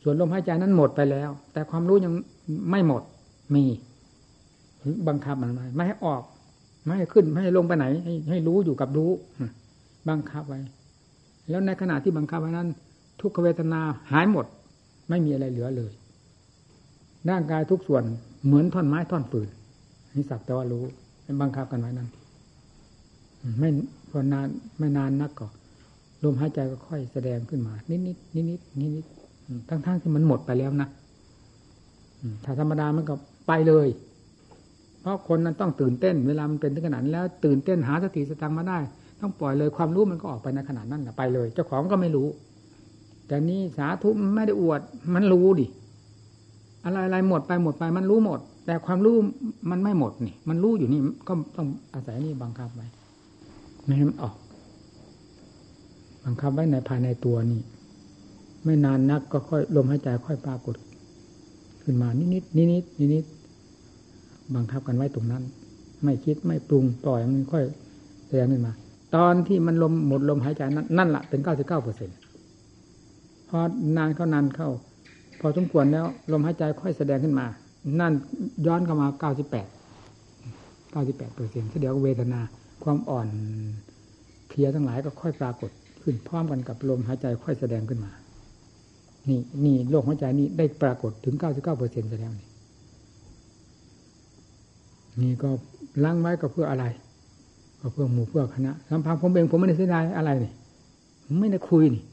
[0.04, 2.13] ส่วนลมหายใจนั้นหมดไปแล้ว แต่ความรู้ยัง
[2.71, 3.02] ไม่หมด
[3.56, 3.63] มี
[5.08, 6.23] บังคับมันไว้ไม่ให้ออก
[6.88, 9.12] ไม่ให้ขึ้นไม่ให้ลงไปไหน ให้ให้รู้อยู่กับรู้
[10.10, 10.60] บังคับไว้
[11.50, 12.67] แล้วในขณะที่บังคับไว้นั้น
[13.21, 14.45] ทุกขเวทนาหายหมด
[15.10, 15.91] ไม่มีอะไรเหลือเลย
[17.30, 18.04] ร่างกายทุกส่วน
[18.45, 19.47] เหมือนท่อนไม้ท่อนฟืน
[20.15, 20.84] นี่สักแต่ว่ารู้
[21.41, 22.10] บังคับกันไว้นั้น
[23.60, 23.69] ไม่
[24.10, 24.47] พอนาน
[24.80, 25.47] ไม่นานนักก็
[26.23, 29.06] ลมหายใจก็ค่อยแสดงขึ้นมา นิดนิดนิดนิดนิดนิด
[29.69, 30.89] ทั้งๆที่มันหมดไปแล้วนะ
[32.43, 33.15] ถ้าธรรมดามันก็
[33.47, 33.88] ไปเลย
[35.02, 38.80] เพราะคนนั้นต้องตื่นเต้น เวลามันเป็นถึงขนาดแล้ว ตื่นเต้นหาสติสตังมาได้
[39.22, 42.28] ต้องปล่อยเลยความรู้มันก็ออกไปในขนาดนั้นไปเลย เจ้าของก็ไม่รู้
[43.28, 44.82] แต่นี้สาธุไม่ได้อวด
[45.16, 45.66] มันรู้ดิ
[46.84, 49.16] อะไรอะไรหมดไปหมดไป มันรู้หมด แต่ความรู้
[49.72, 52.88] มันไม่หมดนี่ มันรู้อยู่นี่ก็ต้องอาศัยนี่บังคับไว้
[53.86, 54.36] ไม่ให้มันออก
[56.26, 57.62] บังคับไว้ในภายในตัวนี่
[58.64, 60.76] ไม่นานนักก็ค่อยลมหายใจค่อยปรากฏ
[61.84, 63.26] ขึ้นมานิดนิดนิดนิดนิดนิด
[64.56, 65.44] บังคับกันไว้ตรงนั้น
[66.04, 67.64] ไม่คิดไม่ปรุงปล่อยมันค่อย
[68.28, 68.74] แสดงขึ้นมา
[69.16, 72.18] ตอนที่มันลมหมดลมหายใจนั้นนั่นแหละเป็นเก้าสิบเก้าเปอร์เซ็นต์
[73.50, 73.60] พอ
[73.98, 74.70] นานเข้านานเข้า
[75.40, 77.46] พอสมควรแล้ว ลมหายใจค่อยแสดงขึ้นมา
[78.00, 78.14] นั่น
[78.66, 79.68] ย้อนเข้ามาเก้าสิบแปด
[80.92, 82.42] เก้าสิบแปดเปอร์เซ็นต์เดี๋ยวเวทนา
[82.84, 83.28] ความอ่อน
[84.48, 88.12] เพียทั้งหลายก็ค่อยปรากฏขึ้นพร้อมกันกับลมหายใจค่อยแสดงขึ้นมา
[89.30, 92.48] นี่นี่โลกหัวใจนี่ได้ปรากฏถึงเก้าสิบเก้าเปอร์เซ็นต์แล้วนี่
[95.22, 95.50] นี่ก็
[96.04, 96.86] ล้างไว้ก็เพื่ออะไร
[97.82, 100.52] ก็เพื่อหมู่เพื่อคณะลำพังผมเองผมไม่ได้เสียดายอะไรนี่
[101.40, 102.04] ไม่ได้คุยนี่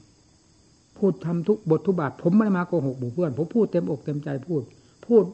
[0.99, 4.63] พูดทำทุกบททุกบาท ผมไม่ได้มาโกหกหมู่เพื่อน ผมพูดเต็มอกเต็มใจพูด
[5.07, 5.25] พูด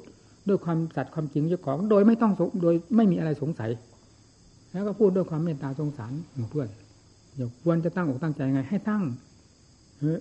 [0.48, 3.70] ด้วยความสัตย์ความจริงเจ้าของ โดยไม่ต้องโดยไม่มีอะไรสงสัย
[4.72, 6.68] แล้วก็พูดด้วยความเมตตาสงสารหมู่เพื่อน
[7.36, 9.02] อย่าควรจะตั้งอกตั้งใจไง ให้ตั้ง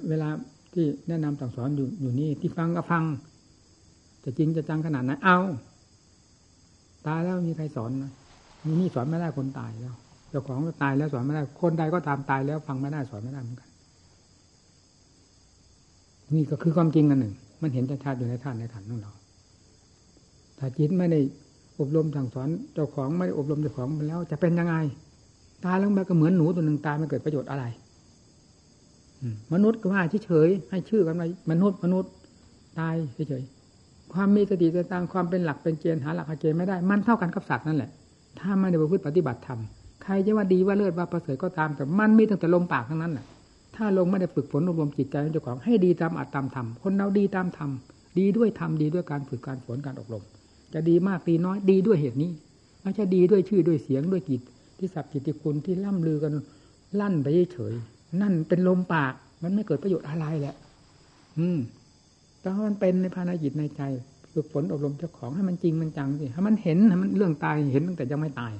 [0.09, 0.29] เวลา
[0.73, 3.03] ที่แนะนำสั่งสอนอยู่อยู่นี่ที่ฟังก็ฟัง
[4.23, 5.37] จะจริงจะจังขนาดไหนเอา
[7.07, 8.11] ตายแล้วมีใครสอนนะ
[8.65, 9.95] มีนี่สอนไม่ได้คนตายแล้ว
[10.29, 13.69] เจ้าของตายแล้วสอนไม่ได้ คนใดก็ตามตายแล้ว ฟังไม่ได้สอนไม่ได้เหมือนกัน
[16.33, 19.11] นี่ก็คือความจริงอันหนึ่ง มันเห็นชัดๆอยู่ในท่านในขันของเรา
[20.57, 21.19] ถ้าจิตไม่ได้
[21.79, 24.75] อบรมสั่งสอนเจ้าของไม่ได้อบรมเจ้าของไปแล้ว จะเป็นยังไง
[25.65, 27.65] ตายแล้วมันก็เหมือนหนูตัวหนึ่งตายไม่เกิดประโยชน์อะไร
[29.53, 32.11] มนุษย์ก็ว่าเฉยๆให้ชื่อกันว่ามนุษย์มนุษย์
[32.79, 32.93] ตาย
[33.29, 33.58] เฉยๆ
[34.13, 37.89] ความมีสติสตางความเป็นหลักเป็นเกณฑ์หาหลักเกณฑ์ไม่ได้ มันเท่ากันกับสัตว์นั่นแหละ
[38.39, 39.59] ถ้าไม่ได้ประพฤติปฏิบัติธรรม
[40.03, 43.25] ใครจะว่าดีว่าเลิศว่าประเสริฐก็ตาม แต่มันมีตั้งแต่ลมปากทั้งนั้นแหละ
[43.75, 47.69] ถ้าลงไม่ได้ฝึกฝนอบรมจิตใจของเจ้าของให้ดีตามอัตตามธรรมคนเราดีตามธรรม
[48.19, 50.23] ดีด้วยธรรมดีด้วยการฝึกการฝนการอบรม
[50.73, 52.31] จะดีมากดีน้อยดีด้วยเหตุนี้
[52.81, 54.41] ไม่ใช่ดีด้วยชื่อด้วยเสียงด้วยกิจ
[54.77, 56.33] ที่สับกิติคุณที่ล่ำลือกัน
[56.99, 57.73] ลั่นไปเฉย
[58.21, 60.55] นั่นเป็นลมปาก มันไม่เกิดประโยชน์อะไรแหละ
[61.39, 61.59] อืม
[62.41, 63.81] แต่มันเป็นในภายในจิตในใจ
[64.33, 68.53] ฝึกฝนอบรมเจ้าของให้มันจริงมันจังสิให้มันเห็นให้มันเรื่องตายเห็นตั้งแต่ยังไม่ตาย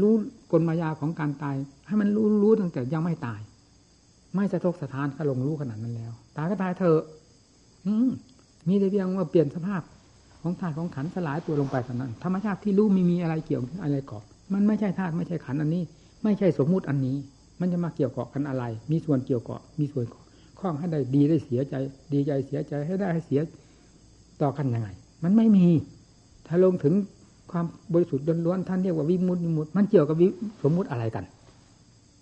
[0.00, 0.14] รู้
[0.52, 3.40] กลมายาของการตาย ให้มันรู้รู้ตั้งแต่ยังไม่ตาย
[4.34, 7.00] ไม่สะทกสะทานก็ลงรู้ขนาดนั้นแล้ว ตายก็ตายเถอะ
[7.86, 7.92] อื
[8.68, 9.82] มีแต่เพียงว่าเปลี่ยนสภาพ
[10.42, 14.22] ของธาตุของขันสลายตัวลงไปเท่านั้น ธรรมชาติที่รู้ไม่มีอะไรเกี่ยวอะไรเกาะ
[14.54, 15.82] มันไม่ใช่ธาตุไม่ใช่ขันอันนี้
[16.24, 17.16] ไม่ใช่สมมุติอันนี้
[17.60, 20.04] มันจะมาเกี่ยวเกาะกันอะไร มีส่วนเกี่ยวเกาะมีส่วน
[20.58, 21.74] ข้องให้ได้ดีได้เสียใจ
[22.12, 23.40] ดีใจเสียใจให้ได้ให้เสีย
[24.42, 24.88] ต่อกันยังไง
[25.24, 25.66] มันไม่มี
[26.46, 26.94] ถ้าลงถึง
[27.50, 30.28] ความบริสุทธิ์ล้วนๆท่านเรียกว่าวิมุตติมุตมันเกี่ยวกับวิ
[30.62, 31.24] สมมุติอะไรกัน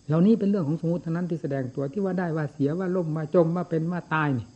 [0.09, 4.47] เหล่านี้เป็นเรื่องของสมมติทั้งนั้นที่แสดงตัวที่ว่าได้ว่าเสียว่าล่มว่าจมว่าเป็นว่าตายนี่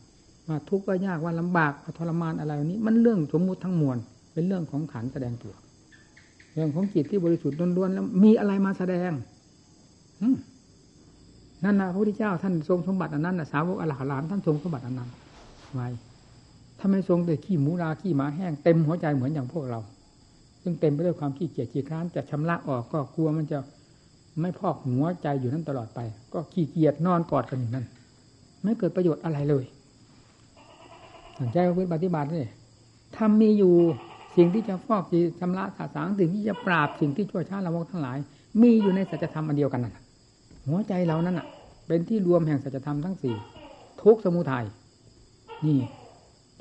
[0.47, 3.97] ว่าทุกข์ว่ายากว่าลำบากว่าทรมานอะไรนี้ มันเรื่องสมมุติทั้งมวล
[4.33, 5.53] เป็นเรื่องของขันแสดงตัว
[6.53, 9.11] เรื่องของจิตที่บริสุทธิ์ล้วนๆแล้วมีอะไรมาแสดง
[10.21, 10.27] อื
[11.63, 15.09] นั่นนะพระพุทธเจ้าท่านทรงสมบัติอันนั้นนะสาวกอรหันต์ท่านทรงสมบัติอันนั้น
[15.73, 15.87] ไว้
[16.79, 19.79] ถ้าไม่ทรงแต่ขี้หมูราขี้หมาแห้งเต็มหัวใจเหมือนอย่างพวกเรา
[20.63, 23.59] ซึ่งเต็มไปด้วยความขี้เกียจขี้คร้านจะชำระออกก็กลัวมันจะ
[24.41, 25.99] ไม่พอกหัวใจอยู่นั่นตลอดไป
[26.33, 27.85] ก็ขี้เกียจนอนกอดกันอยู่นั่น
[28.63, 29.65] ไม่เกิดประโยชน์อะไรเลย
[31.37, 32.45] สนใจว่าปฏิบัตินี่
[33.17, 33.73] ทำมีอยู่
[34.37, 38.17] สิ่งที่จะฟอกจีชำระสาสางสิ่งที่จะปราบสิ่งที่ช่วยชาติละวกทั้งหลาย
[38.61, 39.97] มีอยู่ในสัจธรรมอันเดียวกันนั่น
[40.67, 41.47] หัวใจเรานั้นอะ
[41.87, 43.35] เป็นที่รวมแห่งสัจธรรมทั้งสี่
[44.03, 44.65] ทุกสมุทัย
[45.65, 45.79] นี่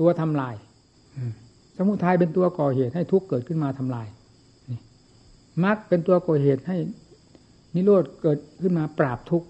[0.01, 0.55] ตัวทำลาย
[1.77, 4.07] สมุทัยเป็นตัวก่อเหตุให้ทุกเกิดขึ้นมาทำลาย
[4.71, 4.81] นี่
[5.65, 6.77] มรรคเป็นตัวก่อเหตุให้
[7.75, 9.45] นิโรธเกิดขึ้นมาปราบทุก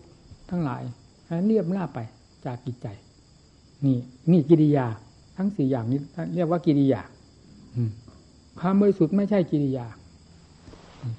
[0.51, 0.83] ทั้งหลาย
[1.27, 1.99] ให้เรียบล่าไป
[2.45, 2.87] จากกิจใจ
[3.85, 3.97] นี่
[4.31, 4.87] นี่กิริยา
[5.37, 6.01] ทั้งสี่อย่างนี้
[6.35, 7.03] เรียกว่ากิริยา
[8.61, 9.87] ความบริสุทธิ์ไม่ใช่กิริยา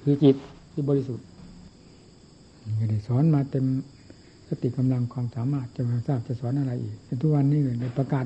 [0.02, 0.36] คือจิต
[0.72, 1.26] ที่บริสุทธิ์
[2.76, 3.64] ไม่ได้สอนมาเต็ม
[4.48, 8.24] สติกำลังความสามารถจะมาทราบจะสอนอะไรอีกทุกวันนี้เลยประกาศ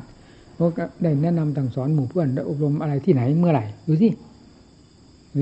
[0.78, 4.08] ก็ได้แนะนำต่างสอนหมู่เพื่อนได้อบรมอะไรที่ไหนเมื่อไหร่ดูสิ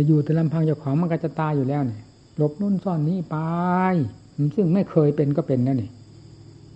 [0.09, 2.01] อยู่แต่ลำพังเจ้าของมันก็จะตายอยู่แล้วเนี่ย
[2.37, 3.37] หลบนุ่นซ่อนนี้ไป
[4.57, 5.91] ซึ่งไม่เคยเป็นก็เป็นนั่นนี่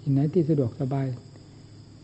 [0.00, 1.06] ที่ไหนที่สะดวกสบาย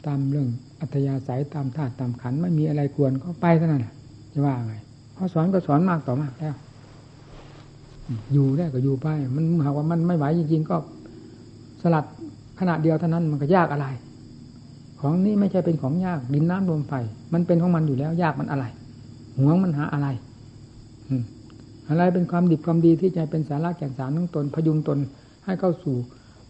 [0.07, 0.49] ตามเรื่อง
[0.81, 3.87] อัธยาศัยตามธาตุตามขันไม่มีอะไรควรก็ไปเท่านั้น
[4.33, 4.75] จะว่าไง
[5.15, 6.55] เพอสอนก็สอนมากต่อมากแล้ว
[8.33, 10.77] อยู่ได้ก็อยู่ไป มันหากว่ามันไม่ไหวจริงๆก็
[11.83, 12.05] สลัด
[12.59, 13.87] ขณะเดียวเท่านั้นมันก็ยากอะไร
[15.01, 16.93] ของนี้ไม่ใช่เป็นของยากดินน้ำลมไฟ
[17.33, 18.65] มันเป็นของมันอยู่แล้วยากมันอะไร
[19.39, 20.09] หวงมันหาอะไร
[21.89, 24.99] อะไรเป็นความดีความดีที่จะเป็นสาระแก่นสารทั้งตนพยุงตน
[25.45, 25.97] ให้เข้าสู่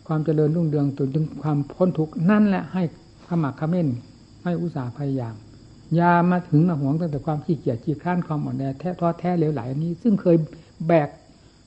[0.07, 2.83] ความเจริญรุ่งเรืองจนถึงความพ้นทุกข์นั่นแหละให้
[3.29, 3.89] ขมักขม้น
[4.45, 5.35] ให้อุตสาห์พยายาม
[5.99, 10.37] ยามาถึงมาหวงตั้งแต่ความขี้เกียจขี้ข้านความอ่อนแอแท้ท้อแท้เหลวไหลอันนี้ ซึ่งเคย
[10.87, 11.09] แบก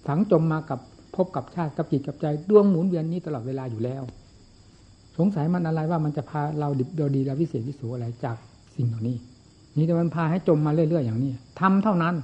[0.07, 0.79] ฝังจมมากับ
[1.15, 4.03] พบกับชาติกับจิตกับใจดวงหมุนเวียนนี้ตลอดเวลาอยู่แล้ว
[5.17, 8.35] สงสัยมันอะไรว่ามันจะพาเราดิบเราดีเราวิเศษวิสูอะไรจาก
[8.75, 9.15] สิ่งเหล่านี้
[9.77, 12.15] นี่แต่มันพาให้จมมาเรื่อยๆอย่างนี้ทำเท่านั้น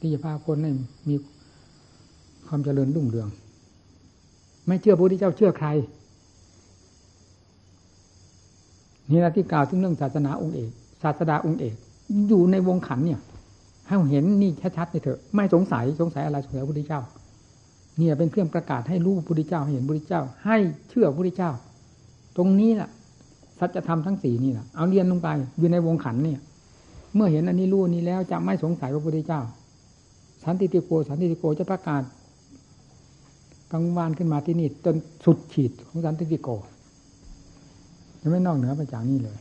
[0.00, 0.70] ที่จะพาคนให้
[1.08, 1.14] มี
[2.46, 3.28] ความเจริญรุ่งเรือง
[4.66, 5.68] ไม่เชื่อพระพุทธเจ้าเชื่อใคร
[9.10, 10.70] นี่นะที่กล่าวถึงเรื่องศาสนาองค์เอก
[11.02, 11.74] ศาสดาองค์เอก
[12.28, 13.20] อยู่ในวงขันเนี่ย
[13.90, 17.00] ให้เห็นนี่ชัดๆในเถอะ ไม่สงสัยสงสัยอะไรสงสัยพระพุทธเจ้า
[17.98, 20.56] เนี่ยเป็นเครื่องประกาศให้รู้พระพุทธเจ้าให้เห็นพระพุทธเจ้า ให้
[20.88, 21.52] เชื่อพระพุทธเจ้า
[22.36, 22.88] ตรงนี้แหละ
[23.58, 26.40] สัจธรรมทั้งสี่นี่แหละเอาเรียนลงไปอยู่ในวงขันเนี่ย
[27.14, 29.40] เมื่อเห็นอันนี้รู้นี้แล้วจะไม่สงสัยพระพุทธเจ้า
[30.44, 32.02] สันติติโกสันติติโกจะประกาศ
[33.72, 36.48] กังวานขึ้นมาที่นี่จนสุดขีดของสันติติโก
[38.20, 39.38] จะไม่นอกเหนือไปจากนี้เลย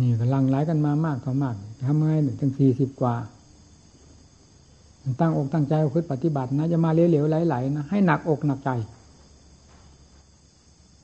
[0.00, 1.54] นี่กำลังไลกันมามากต่อมาก
[1.86, 3.14] ทำไงหนึ่งถึงสี่สิบกว่า
[5.20, 8.70] ตั้งอกตั้งใจพึ่ปฏิบัตินะจะมาเหลวๆไหลๆนะให้หนักอกหนักใจ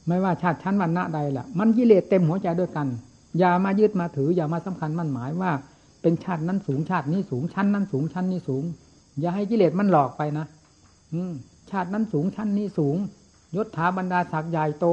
[0.07, 2.87] ไม่ว่าชาติชั้นวันณะใดล่ะ มันกิเลสเต็มหัวใจด้วยกัน
[3.39, 5.51] อย่ามายึดมาถือ อย่ามาสำคัญมั่นหมายว่า
[6.03, 8.65] เป็นชาตินั้นสูงชาตินี้สูงชั้นนั้นสูงชั้นนี้สูง
[9.21, 10.47] อย่าให้กิเลสมันหลอกไปนะ
[11.13, 11.21] อื
[11.71, 12.97] ชาตินั้นสูงชั้นนี้สูง
[13.57, 14.87] ยศถาบรรดาศักดิ์ใหญ่โต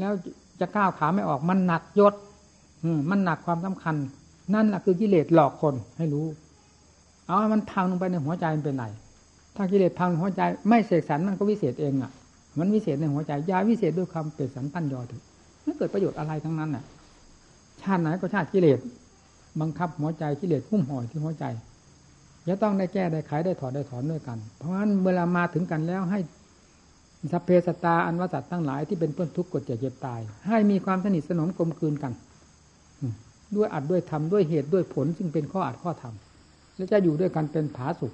[0.00, 0.12] แล้ว
[0.60, 2.14] จะก้าวขาไม่ออกมันหนักยศ
[3.10, 3.96] มันหนักความสำคัญ
[4.54, 6.26] นั่นแหละคือกิเลสหลอกคนให้รู้
[7.26, 8.84] เอามันพังลงไปในหัวใจมันเป็นไหน
[9.56, 12.12] ถ้ากิเลสพังหัวใจไม่เสกสรรมันก็วิเศษเองอะ
[12.58, 15.20] มันวิเศษในหัวใจยาวิเศษด้วยความเปรตสันปั้นยอถึง
[15.62, 16.84] ไม่เกิดประโยชน์อะไรทั้งนั้นน่ะ
[17.82, 18.78] ชาติไหนก็ชาติกิเลส
[19.60, 21.44] บังคับหัวใจกิเลสพุ่มห่อยที่หัวใจ
[22.48, 26.20] จะต้องได้แก้ได้ไขได้ถอดได้ถอนด้วยกัน เพราะฉะนั้นเวลามาถึงกันแล้วให้
[27.32, 32.12] สัพเพสตาอันวสัตตั้งหลายที่เป็นเพื่อนทุกข์กดเจ็บเจ็บตาย ให้มีความสนิทสนมกลมกลืนกัน
[33.56, 38.12] ด้วยอัดด้วยทำด้วยเหตุด้วยผล ซึ่งเป็นข้ออัดข้อทำแล้วจะอยู่ด้วยกันเป็นผาสุก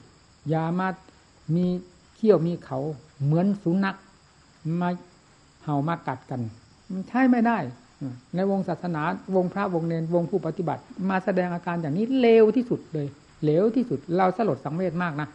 [0.50, 0.88] อย่ามา
[1.56, 1.66] มี
[2.14, 2.78] เขี้ยวมีเขา
[3.24, 3.96] เหมือนสุนัข
[4.80, 4.88] มา
[5.64, 6.40] เห่ามากัดกัน
[6.92, 7.58] มันใช่ไม่ได้
[8.34, 9.02] ในวงศาสนา
[9.36, 13.06] วงพระวงเนรวงผู้ปฏิบัติ มาแสดงอาการอย่างนี้เลวที่สุดเลย
[13.44, 15.28] เลวที่สุด เราสลดสังเวชมากนะ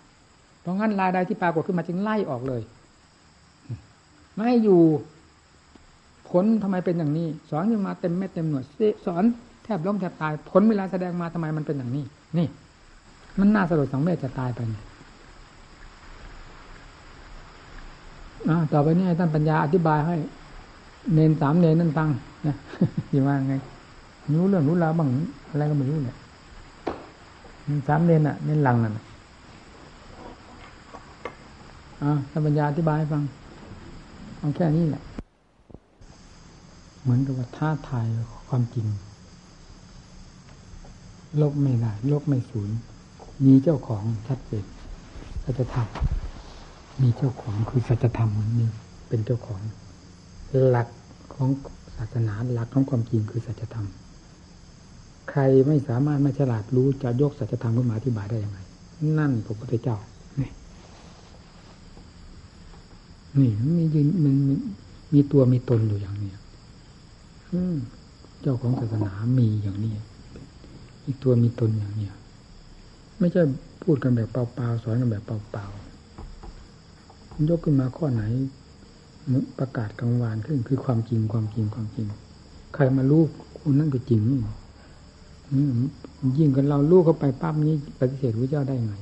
[0.62, 2.62] เพราะงั้นรายใดที่ปรากฏขึ้นมาจึงไล่ออกเลย
[4.36, 4.82] ไม่อยู่
[6.30, 8.66] ผลทำไมเป็นอย่างนี้ สอนขึ้นมาเต็มเม็ดเต็มหน่วย
[9.06, 9.24] สอน
[9.68, 12.06] ทบล้มแทบตายผลเวลาแสดงมาทำไมมันเป็นอย่างนี้
[12.38, 12.48] นี่
[13.40, 14.60] มันน่าสลดสังเวชจะตายไป
[18.50, 20.16] อ่าต่อไปนี้ท่านปัญญาอธิบายให้
[21.14, 22.10] เนนสามเนนนั่นฟัง
[22.48, 22.56] นะ
[23.12, 23.56] ยี่ว่าไง
[24.34, 25.10] รู้เรื่องรู้ราวบ้าง
[25.50, 26.18] อะไรก็ไม่รู้เนี่ย
[27.88, 28.92] สามเนนอะเนนหลังอะ
[32.04, 33.24] อ่าท่านปัญญาอธิบายให้ฟัง
[34.40, 35.04] เอาแค่นี้แหละ
[37.02, 38.06] เหมือนกับว่าท้าทาย
[38.50, 38.86] ความจริง
[41.42, 42.70] ลกไม่ได้ลกไม่สูญ
[43.46, 44.66] มีเจ้าของชัดเจน
[45.44, 45.88] สัจธรรม
[47.02, 48.66] มีเจ้าของคือสัจธรรมมันมี
[49.08, 49.62] เป็นเจ้าของ
[50.70, 50.88] หลัก
[51.34, 51.50] ของ
[51.96, 53.88] ศาสนาหลักของความจริงคือสัจธรรม
[55.30, 58.60] ใครไม่สามารถไม่ฉลาดรู้จะยกสัจธรรมขึ้นมาอธิบายได้ยังไง
[59.18, 59.98] นั่นพระพุทธเจ้า
[60.42, 60.52] นี่
[63.40, 64.36] นี่มียืนมัน
[65.14, 66.32] มีตัวมีตนอยู่อย่างนี้
[68.42, 69.94] เจ้าของศาสนามีอย่างนี้
[71.08, 72.16] อีกตัวมีตนอย่างเนี้ย
[73.20, 73.42] ไม่ใช่
[73.84, 78.24] พูดกันแบบเปล่าๆสอนกันแบบเปล่าๆยกขึ้นมาข้อไหน
[79.60, 82.08] ประกาศกลางวานขึ้นคือความจริงความจริงความจริง
[82.74, 83.28] ใครมาลูก
[83.60, 84.40] คนนั่นก็จริงนี่
[86.38, 88.94] ยิ่งกันเราลูกเข้าไปปั๊บนี้ปฏิเสธพระเจ้าได้ไง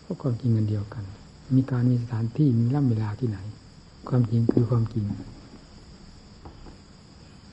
[0.00, 1.04] เพราะความจริงกันเดียวกัน
[1.56, 3.38] มีการมีสถานที่มีร่ำเวลาที่ไหน
[4.08, 5.04] ความจริงคือความจริง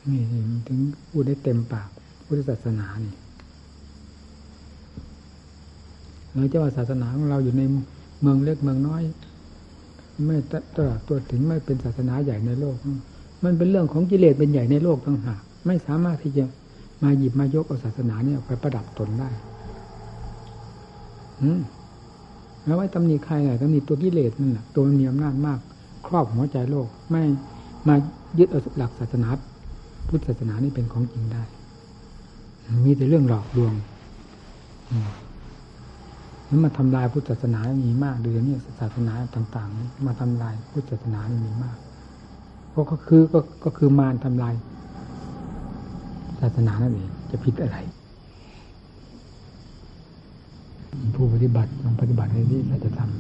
[0.10, 0.22] นี่
[0.68, 0.80] ถึง
[1.10, 1.90] พูดได้เต็มปาก
[2.32, 3.14] พุทธศาสนานี่
[6.34, 7.62] เราจะว่าศาสนาของเราอยู่ใน
[8.22, 9.02] เมืองเล็กเมืองน้อย
[10.26, 10.38] ไม่
[10.76, 12.76] ตลอดตัวถึงไม่เป็นศาสนาใหญ่ในโลก
[13.44, 16.46] มันเป็นเรื่องของกิเลสเป็นใหญ่ในโลกต่างหากไม่สามารถที่จะ
[17.04, 19.30] มาหยิบมายกเอาศาสนาเนี่ยไปประดับตนได้
[21.42, 21.44] อ
[22.66, 25.60] แล้วไว้ตำหนิใครอะตำหนิตัวกิเลสนั่นแหละตัวมันมีอำนาจมาก
[26.08, 27.24] ครอบหัวใจโลก ไม่
[27.88, 27.96] มา
[28.40, 29.28] ยึดเอาหลักศาสนา
[30.08, 31.44] พุทธศาสนานี่เป็นของจริงได้
[32.86, 33.74] มีแต่เรื่องหลอกลวง
[36.48, 41.78] นั้นมาทำลายพุทธศาสนามีมากดูอย่างนี้ศาสนาต่าง ๆ มาทำลายพุทธศาสนามีมาก
[42.92, 44.54] ก็คือก็ก็คือมารทำลาย
[46.40, 47.78] ศาสนานั่นเองจะผิดอะไร
[51.16, 53.12] ผู้ปฏิบัติมันปฏิบัติในที่สัจธรรม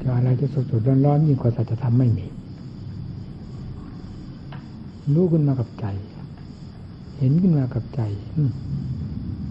[0.00, 2.26] จะอะไรจะสดสดร้อนร้อนยิ่งกว่าสัจธรรมไม่มี
[5.14, 5.86] รู้ขึ้นมากับใจ
[7.18, 8.00] เห็นขึ้นมากับใจ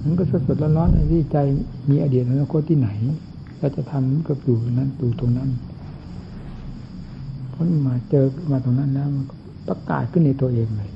[0.04, 1.38] มันก็สดสดร้อนร้อนในที่ใจ
[1.90, 2.90] มีอดีตอนาคตที่ไหน
[3.60, 5.50] สัจธรรมก็อยู่นั้นอยู่ตรงนั้น
[7.50, 9.26] เพราะมาเจอมาตรงนั้นแล้วมัน
[9.68, 10.92] ประกาศขึ้นในตัวเองเลย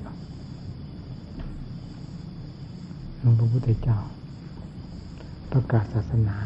[3.20, 4.00] หลวงพระพุทธเจ้า
[5.54, 6.38] ประกาศศาสนา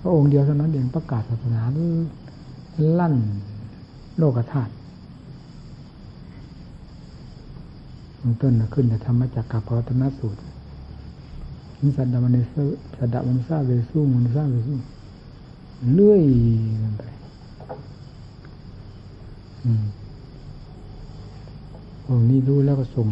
[0.00, 1.60] พระองค์เดียวเท่านั้นเองประกาศศาสนา
[2.98, 3.14] ลั่น
[4.18, 4.72] โลกธาตุ
[8.40, 10.40] ต้นขึ้นแต่ธรรมจักกับพระธรรมสูตร
[11.80, 12.54] นิสัตดามันเซ
[12.96, 14.74] สัตดามันซาเวสุมันซาเวสุ
[15.94, 16.22] เลื่อย
[16.98, 17.02] ไป
[22.08, 23.08] องค์นี้รู้แล้วก็ส่ง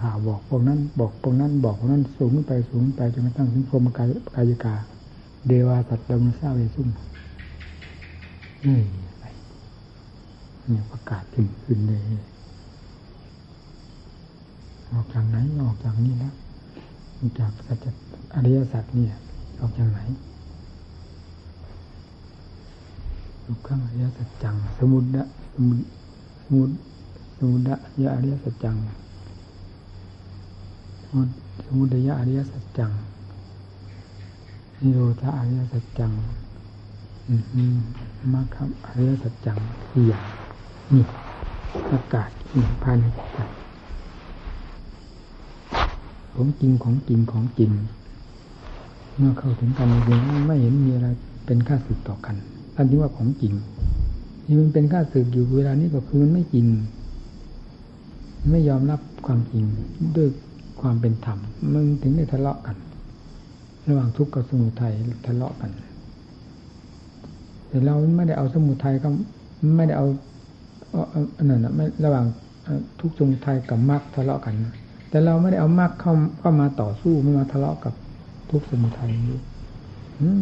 [0.00, 4.74] ข่าวบอกพวกนั้น บอกพวกนั้น บอกพวกนั้นสูงไปสูงไปจนกระทั่งถึงพรมกายกายกา
[5.46, 6.88] เดวาสัตว์ดมซาเวซุ่ม
[8.66, 8.78] นี่
[10.70, 12.00] เนี่ยประกาศขึ้นขึ้นเลย
[14.92, 16.34] ออกจากไหนออกจากนี้แล้ว
[17.38, 17.86] จากสัจ
[18.34, 19.14] อริยสัจเนี่ย
[19.60, 20.00] ออกจากไหน
[23.44, 25.78] ทุกขังอริยสัจจัง สมุดะสมุด
[26.44, 26.70] สมุด
[27.38, 28.76] สมุดะยะอริยสัจจัง
[31.64, 32.90] สมุทัยะอริยสัจจัง
[34.80, 36.12] นิโรธาอริยสัจจัง
[38.32, 39.58] มรรคอริยสัจจัง
[39.90, 40.33] สี่อย่าง
[40.92, 41.04] นี่
[41.92, 42.30] อากาศ
[42.82, 43.38] ภายในใจ
[46.34, 47.70] ของจริงของจริงของจริง
[49.16, 51.08] เมื่อเข้าถึงกันจริงไม่เห็นมีอะไร
[51.46, 52.36] เป็นค่าสึกต่อกัน
[52.76, 53.54] อันที่ว่าของจริง
[54.44, 56.66] ที่มันเป็นค่าสึกอยู่เวลานี้ก็คือมันไม่จริง
[58.50, 59.64] ไม่ยอมรับความจริง
[60.16, 60.28] ด้วย
[60.80, 61.38] ความเป็นธรรม
[61.72, 62.76] มันถึงได้ทะเลาะกัน
[63.88, 64.94] ระหว่างทุกข์กับสมุทัย
[65.26, 65.70] ทะเลาะกัน
[67.68, 69.08] แต่เราไม่ได้เอาสมุทัยก็
[69.76, 70.06] ไม่ได้เอา
[71.36, 72.26] อันนั้นนะไม่ระหว่าง
[73.00, 74.54] ทุกข์สมุทัยกับมรรคทะเลาะกัน
[75.08, 77.94] แต่เราไม่ได้เอามรรคเข้าเข้ามาต่อสู้ไม่มาทะเลาะกับ
[78.50, 79.38] ทุกสมุทัยนี้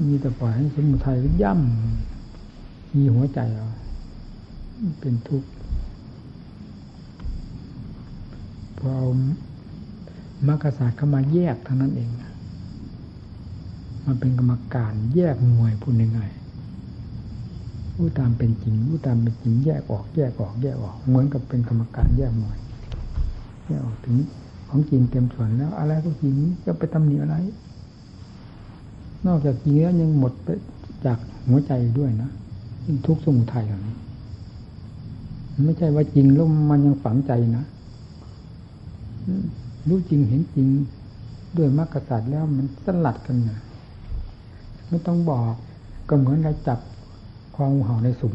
[0.09, 3.67] มีแต่ปล่อยให้สมุทัยย่ำมีหัวใจเรา
[5.01, 5.49] เป็นทุกข์
[8.79, 9.09] พอเอา
[10.49, 12.09] มรรคศาสตร์เข้ามาแยกเท่านั้นเอง
[14.07, 16.42] มันเป็นกรรมการแยกมวยพูดง่ายๆ
[17.97, 22.59] รู้ตามเป็นจริงรู้ตามเป็นจริงแยกออกแยกออกแยกออก เหมือนกับเป็นกรรมการแยกมวย
[23.67, 24.17] แยกออกถึง
[24.69, 27.37] ของจริงเต็มส่วนแล้ว อะไรก็จริงจะไปตำหนิอะไร
[29.27, 30.49] นอกจากจริงแล้วยังหมดไป
[31.07, 32.31] จากหัวใจด้วยนะ
[33.07, 33.97] ทุกสมุทัยอย่างนี้
[35.65, 37.65] ไม่ใช่ว่าจริงแล้วมันยังฝังใจนะ
[39.89, 40.69] รู้จริงเห็นจริง
[41.57, 43.59] ด้วยมรรคศาสตร์แล้วมันสลัดกันนะ
[44.89, 45.53] ไม่ต้องบอก
[46.09, 46.79] ก็เหมือนเราจับ
[47.57, 48.35] ควางงูเห่าในสุ่ม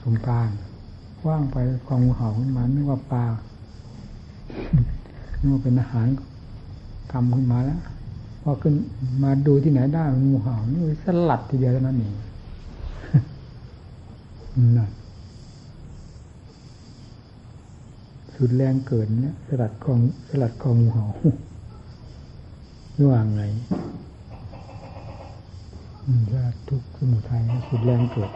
[0.00, 0.40] สุ่มปลา
[1.26, 3.24] ว่างไปควางงูเห่าขึ้นมาไม่ว่าปลา
[5.38, 6.06] นี่ว่าเป็นอาหาร
[7.12, 7.80] กำขึ้นมาแล้ว
[8.42, 8.74] พอขึ้น
[9.22, 12.14] มาดูที่ไหนได้งูเห่านี่สลัดทีเดียวเท่านั้นเอง
[14.76, 14.90] นั่น
[18.34, 21.06] สุดแรงเกินเนี่ยสลัดคองสลัดคองงูเห่า
[23.10, 23.42] ว่างไง
[26.04, 26.06] ส
[26.44, 28.30] ลัดทุกสมุทัยสุดแรงเกิด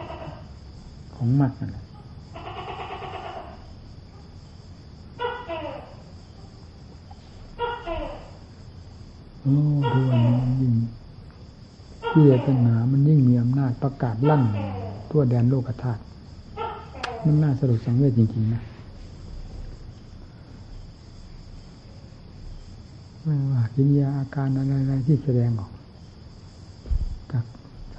[1.15, 1.83] ของมัดนั่นแหละ
[9.41, 9.53] โอ้
[9.93, 10.73] ดูอันนี้ยิ่ง
[12.07, 14.43] เพื่อปัญหามันยิ่งมีอำนาจประกาศลั่น
[15.09, 16.01] ทั่วแดนโลกธาตุ
[17.25, 18.61] มันน่าสลดสังเวชจริงๆนะ
[23.23, 25.71] ไม่ว่ากิริยาอาการอะไรๆที่แสดงออก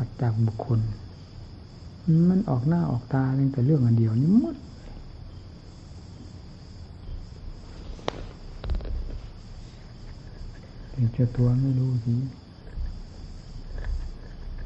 [0.03, 0.81] สัตว์จากบุคคล
[2.29, 4.57] มันออกหน้าออกตาเรื่องแต่เรื่องอันเดียวนี่มด
[10.95, 12.13] ถึงเจ้าตัวไม่รู้สิ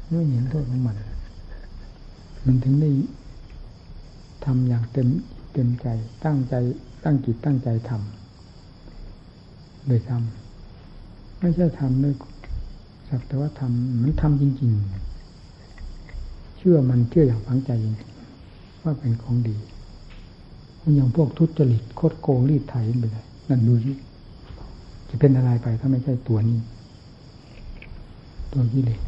[0.09, 0.95] ไม่เห็นโทษของมัน
[2.45, 2.91] มันถึงได้
[4.45, 5.07] ทำอย่างเต็ม
[5.53, 5.87] เต็มใจ
[6.25, 6.53] ตั้งใจ
[7.03, 12.15] ตั้งจิตตั้งใจทำโดยทำไม่ใช่ทำด้วย
[13.09, 15.04] สักแต่ว่าทำมันทำจริง ๆ
[16.67, 17.95] ชื่อมันเชื่ออย่างฝังใจจริง
[18.83, 19.55] ว่าเป็นของดี
[20.81, 23.93] มันอย่างพวกทุจริตโคดโกงรีดไถไปเลยนั่นดูสิ
[25.09, 26.59] จะเป็นอะไรไปถ้าไม่ใช่ตัวนี้
[28.51, 29.01] ตัวกิเลส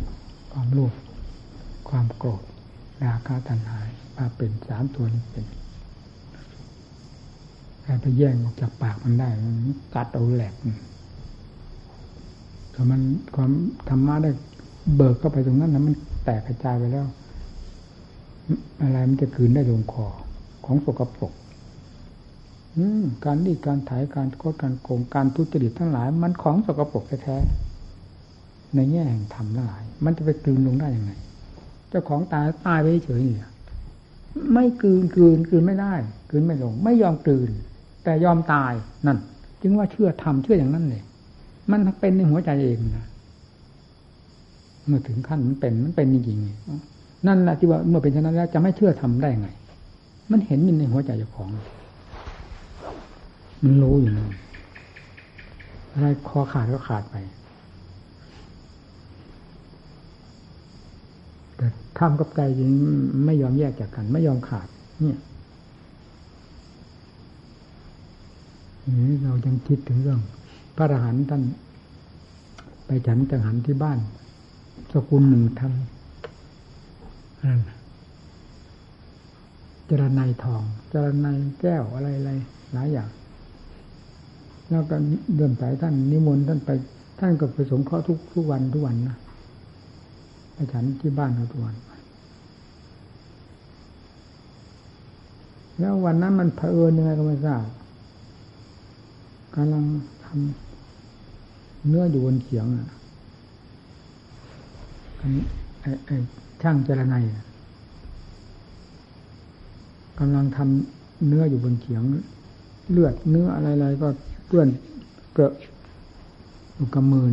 [0.53, 0.93] ความโลภ
[1.89, 2.41] ความโกรธ
[3.03, 3.79] ราคะตัณหา
[4.17, 5.45] มาเป็นสามตัวนี้เป็น
[7.83, 9.55] ใครไปแย่งออกจากปากมันได้มัน
[9.93, 10.53] กัดเอาแหลก
[12.73, 13.01] ถ้ามัน
[13.35, 13.51] ความ
[13.89, 14.31] ธรรมะได้
[14.95, 17.07] เบิกเข้าไปตรงนั้นนะมันแตกกระจายไปแล้ว
[18.81, 20.07] อะไรมันจะคืนได้ลงคอ
[20.65, 21.33] ของสกปรก
[23.25, 31.11] การดีการถ่ายการโคดการโกงการทุจริตทั้งหลาย มันของสกปรกแท้ๆในแง่แห่งธรรมทั้งหลาย มันจะไปกลืนลงได้ยังไง
[31.89, 33.49] เจ้าของตายตายไปเฉยเนี่ย
[34.53, 35.93] ไม่กลืนกลืนกลืนไม่ได้
[36.29, 37.49] กลืนไม่ลง ไม่ยอมกลืน
[38.03, 38.73] แต่ยอมตาย
[39.05, 39.17] นั่น
[39.61, 41.03] จึงว่าเชื่อทำเชื่ออย่างนั้นเลย
[41.71, 43.07] มันเป็นในหัวใจเองนะ
[44.87, 49.47] เมื่อถึงขั้นมันเป็นมันเป็นจริงๆ นั่นแหละที่ว่าเมื่อเป็นเช่นนั้นแล้วจะไม่เชื่อทำได้ไง
[50.31, 51.49] มันเห็นมันในหัวใจเจ้าของ
[53.63, 54.27] มันรู้อยู่นะ
[55.93, 57.15] อะไรคอขาดก็ขาดไป
[61.55, 62.69] แต่ทำกับใจจริง
[63.25, 64.67] ไม่ยอมแยกจากกัน ไม่ยอมขาด
[65.01, 65.17] เนี่ย
[69.23, 70.19] เรายังคิดถึงเรื่อง
[70.75, 71.41] พระอรหันต์ท่าน
[72.85, 73.99] ไปฉันจังหันที่บ้าน
[74.91, 75.96] สกุลหนึ่งทำ
[79.89, 82.31] จรนายทอง จรนายแก้วอะไรอะไร
[82.73, 83.09] หลายอย่าง
[84.69, 84.97] แล้วก็
[85.35, 86.69] เดินสายท่านนิมนต์ท่านไป
[87.19, 89.17] ท่านก็ไปสงเคราะห์ทุกทุกวันทุกวันนะ
[90.53, 91.75] ไปฉันที่บ้านเราทุกวัน
[95.79, 97.65] แล้ววันนั้นมันเผอิญยังไงก็ไม่ทราบ
[99.55, 99.83] กำลัง
[100.23, 102.87] ทำเนื้ออยู่บนเขียงอะ
[106.07, 106.15] ไอ้
[106.61, 107.15] ช่างเจรไน
[110.19, 112.03] กำลังทำเนื้ออยู่บนเขียง
[112.91, 114.07] เลือดเนื้ออะไรๆก็
[114.47, 114.67] เปื้อน
[115.33, 115.53] เกลอะ
[116.75, 117.25] อยู่กับมือ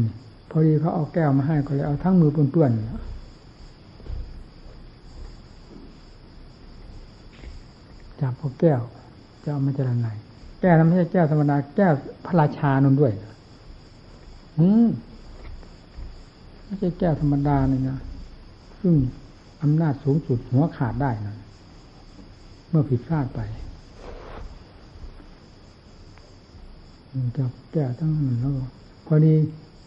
[0.51, 2.81] พอดีเขาเอาแก้วมาให้ก็เลยเอาทั้งมือเปื้อนๆ
[8.21, 8.81] จับเอาแก้ว
[9.43, 10.09] จะเอามาเจรไน
[10.61, 11.93] แก้วนั้นไม่ใช่แก้วธรรมดาแก้ว
[12.27, 13.13] พระราชานนด้วย
[14.59, 14.89] อืม
[16.65, 17.99] ไม่ใช่แก้วธรรมดาเลยนะ
[18.87, 18.97] ซึ่ง
[19.63, 21.37] อำนาจสูงสุดหัวขาดได้นะ
[22.69, 23.41] เมื่อผิดพลาดไป
[27.37, 28.53] จับแก้วทั้งนั้นแล้ว
[29.07, 29.35] พอดี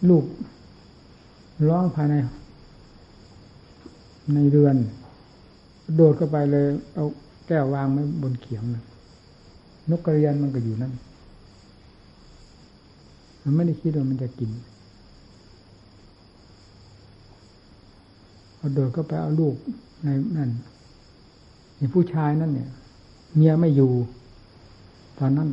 [0.08, 0.24] ลูก
[1.68, 2.14] ร้องภายใน
[4.34, 4.76] ในเรือน
[5.94, 7.04] โดดเข้าไปเลย เอา
[7.46, 8.84] แก้ววางไว้บนเขียงนะ
[9.90, 10.92] นกกระเรียนมันก็อยู่นั่น
[13.42, 14.50] มันไม่ได้คิดว่ามันจะกิน
[18.57, 19.54] พอ เดินก็ไปเอาลูก
[20.02, 20.50] ในนั่น
[21.76, 22.70] อย่ผู้ชายนั่นเนี่ย
[23.36, 23.90] เมียไม่อยู่
[25.18, 25.48] ตอนนั้น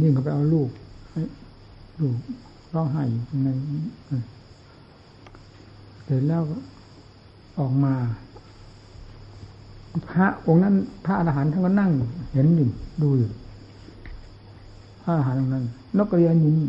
[0.00, 0.68] นี่ก็ไปเอาลูก
[2.00, 2.16] ลูก
[2.74, 3.02] ร้องไห้
[3.44, 3.48] ใน
[6.04, 6.42] เสร็จแล้ว
[7.58, 7.94] ออกมา
[10.10, 10.74] พระองค์นั้น
[11.04, 11.90] พระอรหันต์ท่านก็นั่ง
[12.32, 12.68] เห็นอยู่
[13.02, 13.30] ดูอยู่
[15.02, 15.64] พระอรหันต์ตรงนั้น
[15.96, 16.68] นกกระเรียนอยู่นี่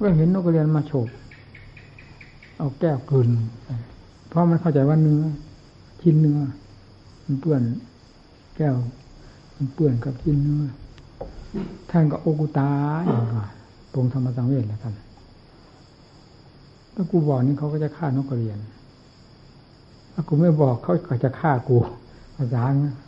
[0.00, 1.08] ก็เห็นนกกระเรียนมาโฉบ
[2.58, 3.28] เอาแก้วกลืน
[4.28, 5.22] เพราะมันเข้าใจว่าเนื้อ
[6.02, 6.40] ชิ้นเนื้อ
[7.24, 7.62] มันเปื้อน
[8.56, 8.76] แก้ว
[9.56, 10.62] มันเปื้อนกับชิ้นเนื้อ
[11.90, 12.70] ท่านก็โอกุตา
[13.06, 13.48] อย่างก่อน
[13.94, 14.94] ตรงธรรมสังเวชและท่าน
[16.94, 18.58] ถ้ากูบอกนี่เขาก็จะฆ่านกกระเรียน
[20.12, 21.76] ถ้ากูไม่บอกเขาก็จะฆ่ากู
[22.36, 22.62] ภาษา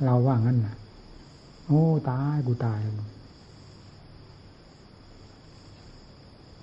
[0.05, 0.75] เราว่างั้นนะ
[1.67, 2.79] โอ้ตายกูตาย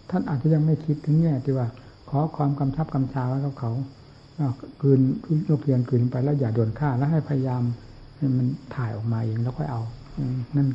[0.09, 1.67] ท่านอาจจะยังไม่คิดถึงแง่ที่ว่า
[2.09, 3.71] ขอความกำชับกำชาไว้กับเขา
[4.81, 4.99] กืน
[5.49, 7.63] ยกเพียนกืนไปแล้วอย่าโดนฆ่าแล้วให้พยายาม
[8.17, 8.45] ให้มัน
[8.75, 9.81] ถ่ายออกมาเองแล้วค่อยเอา
[10.55, 10.67] นั่น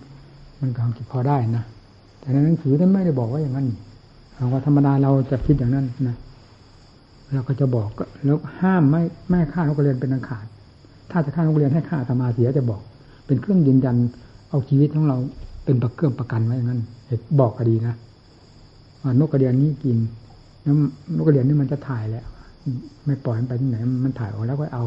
[0.60, 1.64] มันความคิดพอได้นะ
[2.20, 3.68] แต่ในหนังสือท่านไม่ได้บอกว่าอย่างนั้น
[4.34, 6.16] เราว่าธรรมดาเราจะคิดอย่างนั้นนะ
[7.34, 7.88] เราก็จะบอก
[8.24, 10.46] แล้วห้ามไม่ไม่ฆ่านักเรียนเป็นอันขาด
[11.10, 12.82] ถ้าจะฆ่านักเรียนให้ฆ่าธรรมาเสียจะบอก
[13.26, 13.96] เป็นเครื่องยืนยัน
[14.50, 15.16] เอาชีวิตของเรา
[15.64, 16.80] เป็นประเครื่องประกันไว้อย่างนั้น
[17.40, 17.94] บอกก็ดีนะ
[19.20, 19.98] นกกระเดียนนี้กิน
[20.62, 20.74] แล้ว
[21.16, 22.24] นกกระเดียนนี่มันจะถ่ายแล้ว
[23.06, 24.84] ไม่ปล่อยมันไปที่ไหน มันถ่ายออกแล้วก็เอา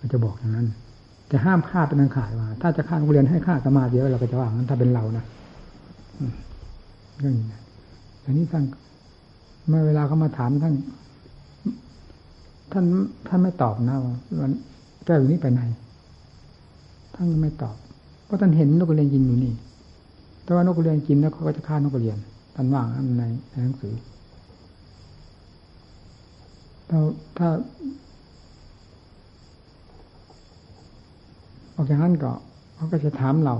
[0.00, 0.66] มันจะบอกอย่างนั้น
[1.32, 5.24] จะห้ามฆ่าเป็นอันขาดว่า ถ้าจะฆ่านกกระเดียนให้ฆ่าสมาเดียวเราก็จะว่างั้นถ้าเป็นเรานะ
[7.20, 7.58] เรื่องนี้
[8.24, 8.64] อันนี้ท่าน
[9.68, 10.74] เมื่อเวลาเขามาถามท่าน
[12.72, 12.84] ท่าน
[13.28, 14.48] ท่านไม่ตอบนะว่า
[15.04, 15.62] แก้วอยู่นี้ไปไหน
[17.14, 17.76] ท่านไม่ตอบ
[18.24, 19.52] เพราะท่านเห็นนกกระเรียนกินอยู่นี่
[20.44, 22.18] แต่ว่านกกระเรียนกินแล้วเขาก็จะฆ่านกกระเรียน
[22.56, 22.86] ท่านว่าง
[23.18, 23.22] ใน
[23.64, 23.94] หนังสือ
[26.90, 26.98] ถ้า
[27.38, 27.48] ถ้า
[31.74, 32.32] ออกจากนั้นก็
[32.74, 33.56] เขาก็จะถามเรา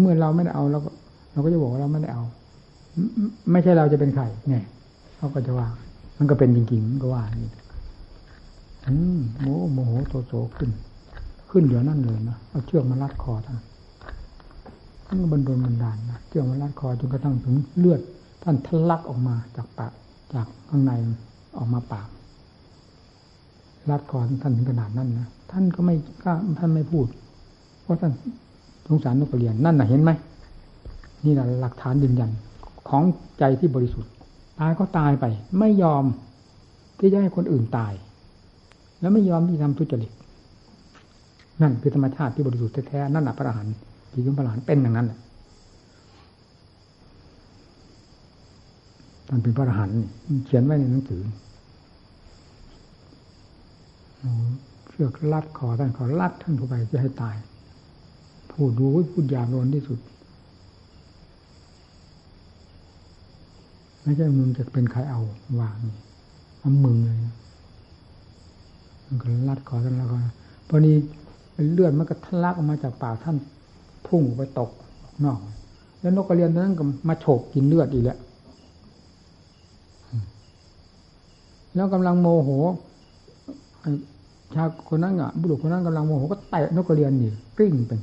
[0.00, 0.90] เมื่อเราไม่ได้เอาเราก็
[1.32, 2.24] เราก็จะบอกว่าเราไม่ได้เอา
[3.52, 4.64] ไม่ใช่เราจะเป็นใครเนี่ย
[5.16, 5.68] เขาก็จะว่า
[6.18, 7.52] มันก็เป็นจริงๆก็ว่าอย่างนี้
[8.86, 10.70] อืมโมโมโหโตโตขึ้น
[11.50, 13.58] ขึ้นเดี๋ยวนั่นเลยนะเอาเชือกมารัดคอท่าน
[15.06, 18.00] ท่านก็บันดลบันดาลนะเชือกมารัดคอจนกระทั่งถึงเลือด
[18.42, 19.92] ท่านทะลักออกมาจากปาก
[20.34, 20.92] จากข้างใน
[21.58, 22.08] ออกมาปาก
[23.90, 27.06] รัดคอท่านถึงขนาดนั้นนะท่านก็ไม่กล้าท่านไม่พูด
[27.82, 28.12] เพราะท่าน
[28.88, 30.10] สงสารนกกระเรียนนั่นน่ะเห็นไหม
[31.24, 32.30] นี่แหละหลักฐานยืนยัน
[32.88, 33.02] ของ
[33.38, 34.10] ใจที่บริสุทธิ์
[34.60, 35.24] ตายก็ตายไป
[35.58, 36.04] ไม่ยอม
[36.98, 37.92] ที่จะให้คนอื่นตาย
[39.00, 40.10] แล้วไม่ยอมที่ทำทุจริต
[41.62, 43.74] นั่นคือธรรมชาติที่บริสุทธิ์แท้ๆนั่นแหละพระอรหันต์
[44.14, 45.18] ที่ยุพระอรหันเป็นอย่างนั้นแหละ
[49.28, 49.96] ท่านเป็นพระอรหันต์
[50.44, 51.22] เขียนไว้ในหนังสือ
[54.88, 57.36] เชือกลัดคอท่านขาลัดท่านเข้าไปจะให้ตาย
[58.50, 59.98] พูดดูพูดยาโลนที่สุด
[64.02, 65.20] ไม่ใช่มึงจะเป็นใครเอา
[65.60, 65.78] วาง
[66.60, 67.18] เอามึงเลย
[69.06, 70.16] มันก็ลัดคอท่านแล้วก็
[70.68, 70.96] พอนี้
[71.72, 73.36] เลือดมันก็ทะลักออกมาจากปากท่าน
[74.06, 74.70] พุ่งไปตก
[75.24, 75.38] นอก
[76.00, 78.18] แล้วนกกระเรียนนั้นก็มาโฉบกินเลือดอีกแล้ว
[81.74, 82.50] แล้วกำลังโมโห
[84.54, 88.00] ชาคนนั้นอะบุรุษคนนั้นกำลังโมโหก็เตะนกกระเรียนนี่กลิ้งเป็น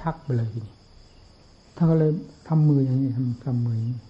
[0.00, 0.74] ชักไปเลยทีนี้
[1.76, 2.10] ท่านก็เลย
[2.48, 4.00] ทำมืออย่างนี้ทำทำมืออย่างนี้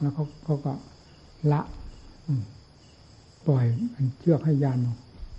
[0.00, 0.72] แล้วเขาเขาก็
[1.52, 1.60] ละ
[3.46, 3.64] ปล่อย
[4.18, 4.78] เชือกให้ยาน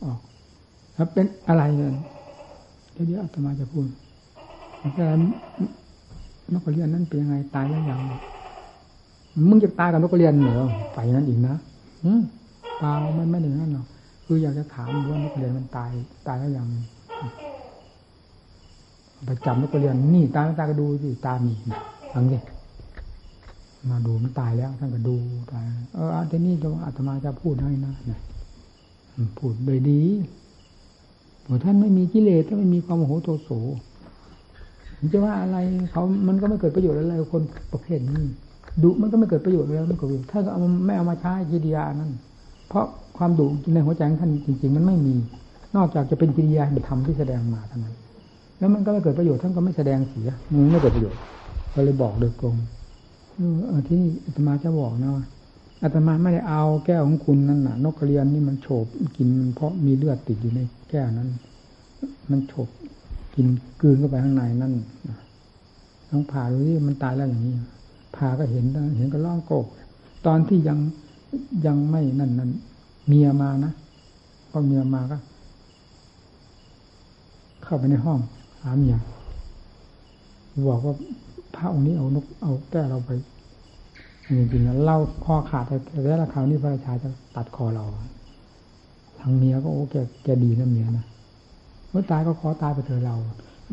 [0.05, 0.19] ออก
[0.93, 1.93] แล้วเป็นอะไรเนี่ย
[3.05, 3.87] เดี๋ยวอาตมาจะพูด
[4.95, 5.07] แต่
[6.53, 7.99] นกกระเรียนนั้นเป็นยังไงตายแล้วยัง
[9.49, 11.55] มึงจะตายกับนกกระเรียนเหรอไปนั้นอีกนะ
[12.05, 12.21] อืม
[12.79, 13.87] เปล่าไม่ไม่ถึงนั้นหรอก
[14.25, 15.91] คืออยากจะถามว่านกกระเรียนมันตาย
[16.27, 16.67] ตายแล้วยัง
[19.25, 21.53] ไปจับนกกระเรียนนี่ตายไม่ตายก็ดูสิตามี
[22.13, 22.37] ฟังสิ
[23.89, 25.15] มาดูมันตายแล้วท่านก็ดู
[25.53, 25.63] ตาย
[25.95, 27.93] เออทีนี้จะอาตมาจะพูดให้นะ
[29.37, 30.01] พูดโดยดี
[31.63, 33.49] ท่านไม่มีกิเลสถ้าไม่มีความโมโหโทโส
[35.13, 35.57] จะว่าอะไร
[35.91, 37.41] เขามันก็ไม่เกิดประโยชน์อะไรคน
[37.73, 38.23] ประเภทนี้
[38.83, 42.11] ดุมันก็ไม่เกิดประโยชน์แล้วมันก็ถ้าเอาไม่เอามาใช้กิริยานั้น
[42.69, 42.85] เพราะ
[43.17, 45.15] ความดุในหัวใจของท่านจริง ๆ มันไม่มี
[45.75, 47.95] นอกจากจะเป็นกิริยาแห่งธรรมที่แสดงมาเท่านั้น
[48.59, 51.19] แล้วมันก็ไม่เกิดประโยชน์ท่านก็ไม่แสดงเสียมันไม่เกิดประโยชน์
[51.73, 52.55] ก็เลยบอกโดยตรง
[53.35, 55.25] เออที่นี่อาตมาจะบอกนะว่า
[55.81, 58.85] อาตมาไม่ได้เอาแก้วของคุณนั่นน่ะ นกกระเรียนนี่มันโฉบ
[59.17, 60.59] กินเพราะมีเลือดติดอยู่ใน
[60.89, 61.29] แก้วนั้น
[62.31, 62.67] มันโฉบ
[63.35, 63.47] กิน
[63.81, 64.73] กืนเข้าไปข้างในนั่น
[66.09, 67.53] ต้องผ่าดูที่มันตายแล้วอย่างนี้
[68.15, 68.65] ผ่าก็เห็น
[68.97, 69.65] เห็นก็ร้องโกก
[70.25, 70.77] ตอนที่ยัง
[71.65, 72.51] ยังไม่นั่นนั่น
[73.07, 73.71] เมียมานะ
[74.49, 75.17] พอเมียมาก็
[77.63, 78.19] เข้าไปในห้อง
[78.61, 78.95] หาเมีย
[80.69, 80.95] บอกว่า
[81.55, 83.11] พระองค์นี้เอานกเอาแก้เราไป
[84.27, 87.85] จริงๆเล่าคอขาดแต่แล้วคราวนี้พระราชาจะตัดคอเรา
[89.19, 91.05] ทางเมียก็โอ้แกแกดีนะเมียนะ
[91.91, 93.15] เมื่อตายก็ขอตายไปเถอะเรา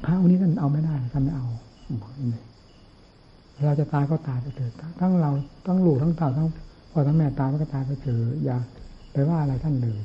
[0.05, 1.47] พระองค์นี้ท่านเอาไม่ได้ท่านไม่เอา
[3.67, 5.31] เราจะตายก็ตายไปเถอะทั้งเรา
[5.67, 6.49] ทั้งลูกทั้งเต่าทั้ง
[6.91, 8.57] พ่อทั้งแม่ตายก็ตายไปเถอะอย่า
[9.13, 10.01] ไปว่าอะไรท่านเลย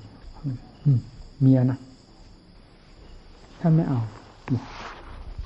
[1.41, 1.77] เมียนะ
[3.61, 3.99] ท่านไม่เอา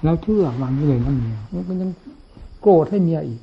[0.05, 1.37] เราเชื่อวางเลยนั่นเมีย
[1.69, 1.89] มันยัง
[2.61, 3.39] โกรธให้เมียอีก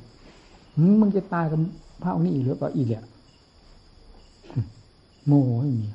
[0.99, 1.59] มึงจะตายกับ
[2.03, 3.03] พระองค์นี้อีกหรือเปล่าอีกแหละ
[5.25, 5.93] โมโหให้เมีย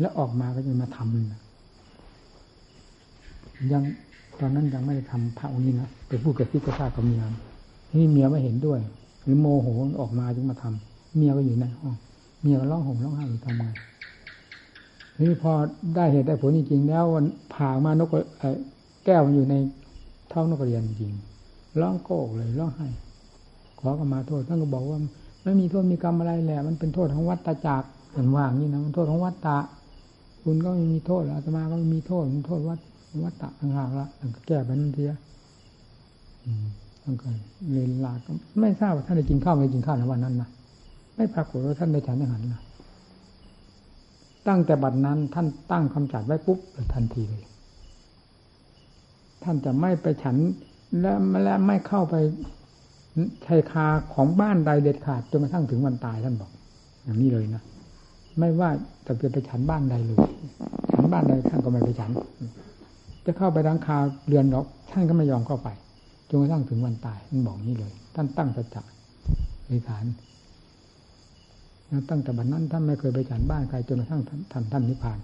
[0.00, 1.40] แล้วออกมาก็จะมาทำนะ
[3.72, 3.82] ยัง
[4.40, 7.22] ตอนนั้นยังไม่ได้ทำพระองค์นี้นะไปพูดกับพี่กระชากับเมีย
[7.94, 8.80] นี่เมียไม่เห็นด้วย
[9.22, 9.68] หรือโมโห
[10.00, 11.94] ออกมาจึงมาทำเมียก็อยู่ในห้อง
[12.42, 13.64] เมียก็ร้องห่มร้องไห้อยู่ทำไง
[15.20, 15.52] นี่พอ
[15.94, 17.24] ได้เหตุได้ผลจริงๆแล้ววัน
[17.54, 18.08] ผ่ามานก
[19.04, 19.54] แก้วมันอยู่ใน
[20.32, 21.12] ท้องนกกระเรียนจริง
[21.80, 22.88] ร้องโกกเลยร้องไห้
[23.78, 24.98] ขอก็มาโทษท่านก็บอกว่า
[25.42, 29.58] ไม่มีโทษมีกรรมอะไรแหละ มันเป็นโทษของวัฏจักรเห็นว่าอย่างนี้นะมันโทษของวัฏฏะ
[30.42, 32.80] คุณก็ไม่มีโทษอาตมาก็ไม่มีโทษมันโทษวัฏ
[33.24, 34.06] วัฏฏะต่างหากละ
[34.46, 35.12] แก้ไปนั่นเทีย
[37.02, 37.28] ท่านก็
[37.72, 40.48] เรียนลาก็ไม่ทราบว่าท่านได้กินข้าวไม่กินข้าวในวันนั้นนะ
[41.16, 42.62] ไม่ปรากฏว่าท่านได้ฉันอาหารนะ
[44.48, 46.58] ตั้งแต่บัดนั้นท่านตั้งคำจัดไว้ปุ๊บ
[46.94, 47.44] ทันทีเลย
[49.42, 50.36] ท่านจะไม่ไปฉัน
[51.00, 51.12] และ
[51.44, 52.14] และไม่เข้าไป
[53.46, 56.50] ชายคาของบ้านใดเด็ดขาดจนกระทั่งถึงวันตายท่านบอก
[57.04, 57.62] อย่างนี้เลยนะ
[58.38, 58.70] ไม่ว่า
[59.06, 60.18] จะเปไปฉันบ้านใดเลย
[60.92, 62.10] ฉันบ้านใดท่านก็ไม่ไปฉัน
[63.26, 63.96] จะเข้าไปรังคา
[64.26, 65.68] เรือนหรอกท่านก็ไม่ยอมเข้าไป
[66.28, 68.82] จนกระทั่งถึงวันตายท่านบอกนี้เลย ท่านตั้งสัจจะ
[69.68, 70.04] ในฐาน
[72.10, 75.18] ตั้งแต่บัดนั้นท่านไม่เคยไปฉันบ้านใครจนกระทั่งท่านท่านนิพพาน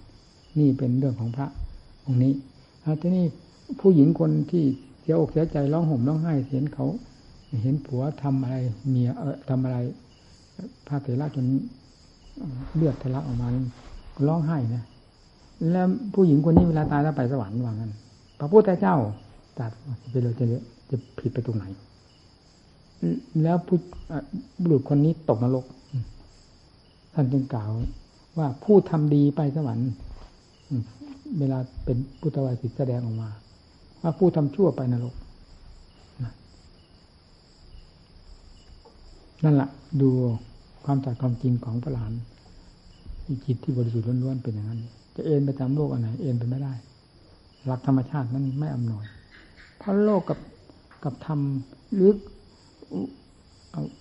[0.58, 1.46] นี่เป็นเรื่องของพระ
[2.04, 2.32] องค์นี้
[3.00, 3.24] ทีนี้
[3.80, 4.64] ผู้หญิงคนที่
[5.00, 6.86] เสียอกเสียใจร้องห่มร้องไห้เห็นเขา
[7.62, 8.56] เห็นผัวทำอะไร
[8.88, 9.76] เมียเออทำอะไร
[10.86, 11.46] พระเถระจน
[12.74, 13.48] เลือดทะลักออกมา
[14.26, 14.84] ร้องไห้นะ
[15.70, 17.92] แล้วผู้หญิงคนนี้เวลาตายแล้วไปสวรรค์ว่างั้น
[18.38, 18.96] พระพุทธเจ้า
[19.58, 19.70] ตัด
[20.10, 20.44] ไปเลยจะ
[20.90, 21.64] จะผิดไปตรงไหน
[23.42, 23.78] แล้วผู้
[24.62, 25.64] บุรุษคนนี้ตกนรก
[27.14, 27.70] ท่านจึงกล่าว
[28.38, 29.90] ว่าผู้ทำดีไปสวรรค์
[31.38, 33.30] เวลาเป็นพุทธวาสิแสดงออกมา
[34.02, 35.14] ว่าผู้ทำชั่วไปนรก
[39.44, 39.68] นั่นแหละ
[40.00, 40.10] ดู
[40.84, 42.12] ความจัดความจริงของพระหลาน
[43.44, 44.80] จิตที่บริสุทธิ์ล้วนๆเป็นอย่างนั้น
[45.16, 46.74] จะเอ็นไปตามโลกอันไหนเอ็นไปไม่ได้
[47.66, 49.04] หลักธรรมชาตินั้นไม่อำนวย
[49.78, 50.38] เพราะโลกกับ
[51.04, 51.40] กับธรรม
[51.94, 52.10] หรือ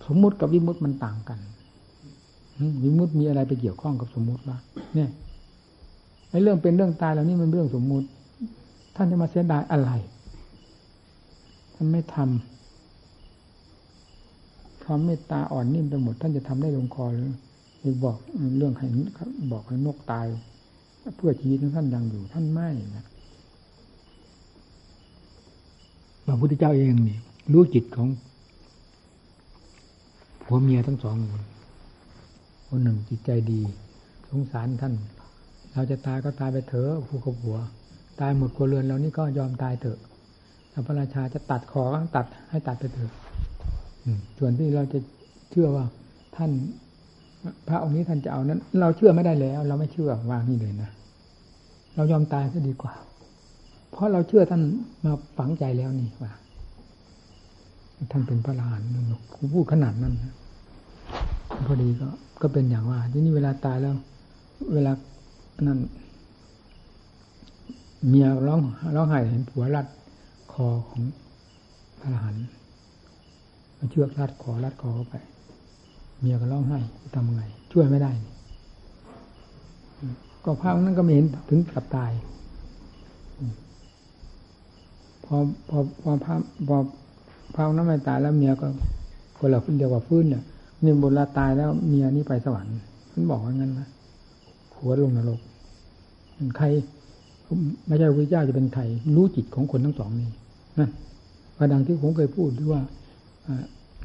[0.07, 1.39] สมมุติกับวิมุติมันต่างกัน
[2.83, 4.57] วิมุติมีอะไรไปเกี่ยวข้องกับสมมุติวะ
[4.95, 5.09] เนี่ย
[6.29, 8.07] ไอ้เรื่องเป็นเรื่องตายเหล่านี้มันเรื่องสมมุติ
[8.95, 9.91] ท่านจะมาเสียดายอะไร
[11.73, 12.52] ท่านไม่ทำ
[14.85, 17.05] ความเมตตาอ่อนนิ่มไปหมด ท่านจะทำได้ลงคอ
[17.79, 18.17] หรือบอก
[18.57, 18.87] เรื่องให้
[19.51, 20.25] บอกให้นกตาย
[21.15, 23.05] เพื่อชีวิตท่านยังอยู่ท่านไม่นะ
[26.25, 27.17] พระพุทธเจ้าเองนี่
[27.53, 28.09] รู้จิตของ
[30.43, 31.43] ผัวเมียทั้งสองคน
[32.67, 33.61] คนหนึ่งจิตใจดี
[34.29, 34.93] สงสารท่าน
[35.73, 37.57] เราจะตายก็ตายไปเถอะผู้กับผัว
[38.19, 39.99] ตายหมดครัวเรือนเรานี่ก็ยอมตายเถอะ
[40.71, 43.11] ถ้าพระราชาจะตัดคอก็ตัดให้ตัดไปเถอะ
[44.37, 44.99] ส่วนที่เราจะ
[45.51, 45.85] เชื่อว่า
[46.35, 46.51] ท่าน
[47.67, 50.89] พระองค์นี้ท่านจะเอานั้น เราเชื่อไม่ได้แล้ว เราไม่เชื่อวางนี่เลยนะ
[51.95, 52.93] เรายอมตายก็ดีกว่า
[53.91, 54.61] เพราะเราเชื่อท่าน
[55.03, 56.31] มาฝังใจแล้วนี่ว่า
[58.11, 58.87] ท่านเป็นพระอรหันต์
[59.53, 60.13] พูดขนาดนั้น
[61.67, 62.07] พอดีก็
[62.41, 63.95] ก็เป็นอย่างว่า ที่นี่เวลาตายแล้ว
[64.73, 64.91] เวลา
[65.67, 65.79] นั้น
[68.07, 68.61] เมียร้อง
[68.95, 69.87] ร้องไห้เห็นผัวรัด
[70.53, 71.01] คอของ
[71.99, 72.45] พระอรหันต์
[73.89, 75.15] เชือกรัดคอรัดคอเข้าไป
[76.19, 76.79] เมียก็ร้องไห้
[77.15, 78.11] ทำไง ช่วยไม่ได้
[80.43, 82.11] ก็ภาพนั้นก็ไม่เห็นถึงกับตาย
[85.25, 85.35] พอ
[85.69, 86.77] พอพอภาพพอ
[87.55, 88.67] ภาพนั้นไม่ตายแล้วเมียก็
[89.37, 90.43] คนเราเดียวกับฟื้นเนี่ย
[90.83, 92.75] นี่บุญละตายแล้วเมียนี่ไปสวรรค์
[93.11, 93.87] มันบอกว่างั้นนะ
[94.77, 95.39] หัวลงนรก
[96.57, 96.65] ใคร
[97.87, 98.81] ไม่ใช่พระเจ้าจะเป็นใคร
[99.15, 100.29] รู้จิตของคนทั้งสองนี้
[100.79, 100.89] นั่น
[101.57, 102.81] ประดังที่ผมเคยพูดด้วยว่า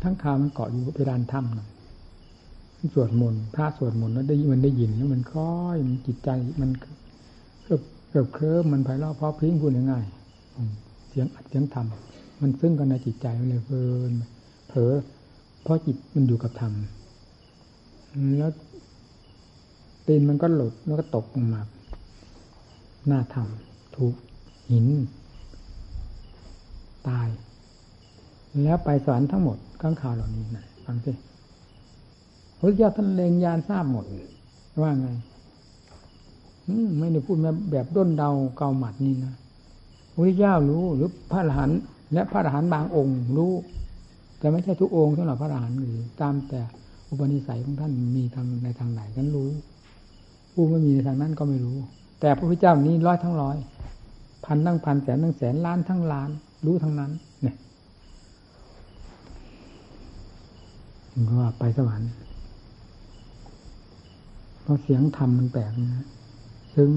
[0.03, 1.69] ทั้งคามันเกาะอยู่เพดานถ้ำนะ
[2.95, 6.31] สวดมนต์พระสวดมนต์แล้วได้มันได้ยินแล้วมันคล้อยมันจิตใจ
[6.61, 6.71] มัน
[7.65, 14.13] เกือบเกือบเคลิ้มมันไพเราะเพราะพิ้งพูดง่ายๆเสียงอัดเสียงทำมันซึ่งกันในจิตใจมันเลยเพลิน
[14.69, 14.93] เผลอ
[15.63, 16.73] เพราะจิตมันอยู่กับธรรม
[18.39, 18.53] แล้ว
[20.07, 21.63] ตีนมันก็หลุดแล้วก็ตกลงมา
[23.07, 23.49] หน้าธรรม
[23.97, 24.15] ถูก
[24.71, 24.87] หิน
[27.09, 27.29] ตาย
[28.65, 31.13] แล้วไปสวรรค์ทั้งหมดข้างข่าวเหล่านี้นะฟังสิ
[32.59, 34.05] พระเจ้าท่านเลงยานทราบหมด
[34.83, 35.09] ว่าไง
[36.99, 37.37] ไม่ได้พูด
[37.71, 39.35] แบบด้นเดาเกาหมัดนี่นะ
[40.15, 41.81] พระเจ้ารู้หรือพระอรหันต์
[42.13, 43.53] และพระอรหันต์บางองค์รู้
[44.39, 46.61] แต่ไม่ใช่ทุกองค์สำหรับพระอรหันต์หรือตามแต่
[47.09, 49.49] อุปนิสัยของท่านมีทางในทางไหนกันรู้
[50.53, 51.79] ผู้ไม่มีในทางนั้นก็ไม่รู้
[52.21, 53.57] แต่พระพุทธเจ้านี้ร้อยทั้งร้อย
[54.45, 56.31] พันทั้งพันแสนทั้งแสนล้านทั้งล้าน
[56.67, 57.13] รู้ทั้งนั้น
[61.19, 62.11] เนี่ยก็ว่าไปสวรรค์
[64.63, 66.07] เพราะเสียงธรรมมันแปลกนะ
[66.75, 66.91] ซึ่ง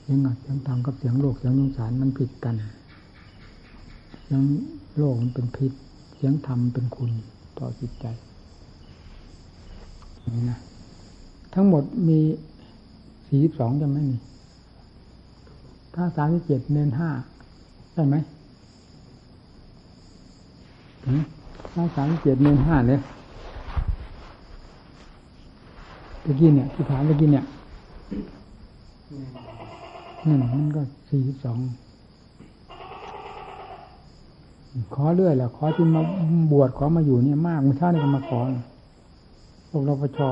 [0.00, 2.54] เสียงอัดเสียงธรรมกับเสียงโลกเสียงสงสารมันผิดกัน
[4.22, 4.42] เสียง
[4.98, 5.72] โลกมันเป็นพิษ
[6.14, 7.10] เสียงธรรมเป็นคุณ
[7.58, 8.06] ต่อจิตใจ
[10.34, 10.58] นี่นะ
[11.54, 12.18] ทั้งหมดมี
[13.26, 14.20] สี่สิบสองใช่ไหมนี่
[15.94, 17.10] ถ้าสามสิบเจ็ดเนนห้า
[17.92, 18.16] ใช่ไหม
[21.72, 23.00] ถ้าสามสิบเจ็ดเน้นห้าเลย
[26.24, 27.44] ตะกี้เนี่ยที่ถามตะกี้เนี่ย
[30.28, 31.58] นั่นมันก็สี่สิบสอง
[34.94, 36.02] ขอเรื่อยแหละขอที่มา
[36.52, 38.40] บวชขอมาอยู่เนี่ยมากมุชาเนี่ก็มาขอ
[39.70, 40.30] พวกเราประชอ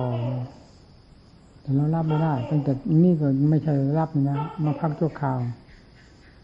[1.61, 2.73] แต่เรารับไม่ได้ตั้งแต่
[3.05, 5.39] นี่ก็ไม่ใช่รับนะมาพักชั่วคราว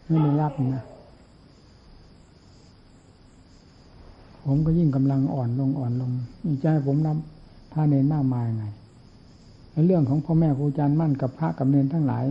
[0.07, 0.83] ไม่ได้รับนะ
[4.45, 6.11] ผมก็ยิ่งกำลังอ่อนลงอ่อนลง
[6.45, 7.17] นี่จะให้ผมรับ
[7.71, 8.65] พระเนรมากมายไง
[9.87, 12.25] เรื่องของพ่อแม่ครูอาจารย์มั่นกับพระกับเนรทั้งหลาย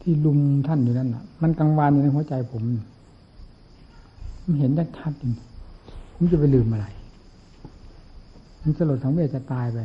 [0.00, 2.62] ที่ลุมท่านอยู่นั่นน่ะ มันกังวานอยู่ในหัวใจผม
[4.44, 5.32] มันเห็นได้ชัดจริง
[6.14, 6.86] ผมจะไปลืมอะไร
[8.62, 9.78] มันสลดสังเวชจะตายไป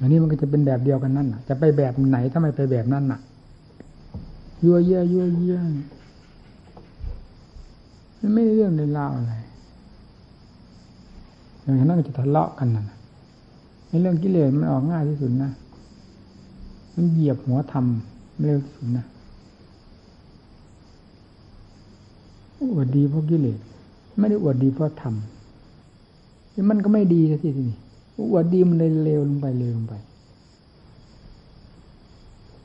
[0.00, 3.20] อันนี้มันก็จะเป็นแบบเดียวกันนั่นน่ะ จะไปแบบไหนถ้าไม่ไปแบบนั้นน่ะ
[4.64, 5.58] ยั่วเยี่ยยั่วเยี่ย
[8.24, 9.34] มันไม่ได้เรื่องในราวอะไร
[11.62, 12.84] อย่างนั้นก็จะทะเลาะกันน่ะ
[13.88, 15.50] ในเรื่องกิเลสมันออกง่ายที่สุดนะ
[16.94, 19.04] มันเหยียบหัวทำเร็วที่สุดนะ
[22.72, 23.58] อวดดีเพราะกิเลส
[24.18, 27.78] ไม่ได้อวดดีเพราะทำมันก็ไม่ดีทีนี้
[28.30, 29.94] อวดดีมันเลยเร็วลงไปเร็วลงไป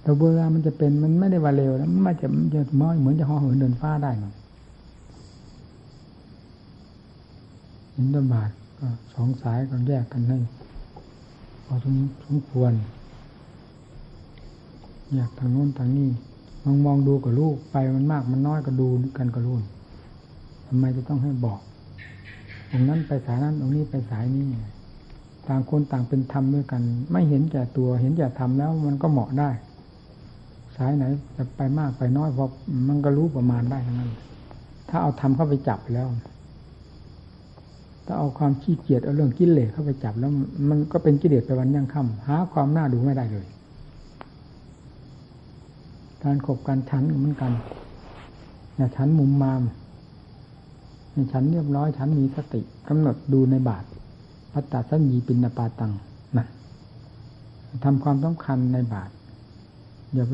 [0.02, 4.34] แต่เวลามันจะเป็นมันไม่ได้ว่าเร็วแล้วมันจะมันจะมอยเหมือนจะห่อเหินเดินฟ้าได้หรอก
[8.00, 10.40] อินทบาทก็สองสายก็แยกกันให้
[11.66, 11.76] พอ
[12.26, 12.74] สมควร
[15.14, 16.10] อยากทางโน้นทางนี้
[16.64, 18.88] มองมองดูกับลูกไปมันมากมันน้อยก็ดู
[19.18, 19.62] กันกับลูก
[20.68, 21.60] ทำไมจะต้องให้บอก
[22.72, 24.46] ตรงนั้นไปสายนั้นตรงนี้ไปสายนี้
[25.48, 26.82] ต่างคนต่างเป็นธรรมด้วยกัน
[27.12, 29.50] ไม่เห็นแก่ตัว เห็นแก่ธรรมแล้วมันก็เหมาะได้
[30.78, 31.04] สายไหน
[31.36, 32.46] จะไปมากไปน้อยพอ
[32.90, 34.12] มันก็รู้ประมาณได้ทั้งนั้น
[34.90, 36.08] ถ้าเอาธรรมเข้าไปจับแล้ว
[38.12, 40.32] ถ้าเอาความขี้เกียจเอาเรื่องกิเลสเข้าไปจับแล้ว
[40.70, 43.48] มันก็เป็นกิเลสไปวันยังค่ำหาความน่าดูไม่ได้เลย
[46.24, 47.52] การขบการชั้นเหมือนกัน
[48.76, 49.62] เนี่ยชั้นมุมมาม
[51.12, 53.84] ในฉันเรียบร้อยฉันมีสติกำหนดดูในบาท
[54.54, 55.92] พัตตาสัญญีปินปาตัง
[56.38, 56.46] นะ
[57.84, 59.10] ทำความสำคัญในบาท
[60.14, 60.34] อย่าไป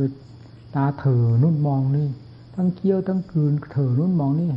[0.75, 2.07] ตาเถอนุ่นมองนี่
[2.55, 4.49] ทั้งเคี้ยวทั้งคืนเถอนุ่นมองนี่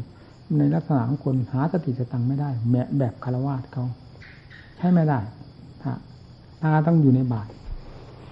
[0.57, 3.84] ในลักษณะของคนหาสติสตังไม่ได้แแบบคารวาสเขา
[4.76, 5.18] ใช่ไม่ได้
[5.82, 5.92] ถ้า
[6.62, 7.49] ตาต้องอยู่ในบาท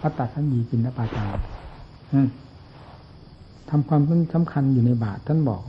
[0.00, 1.28] พัตตาสัญญีปินปาตัง
[3.70, 4.02] ทำความ
[4.34, 5.62] สำคัญอยู่ในบาทท่านบอก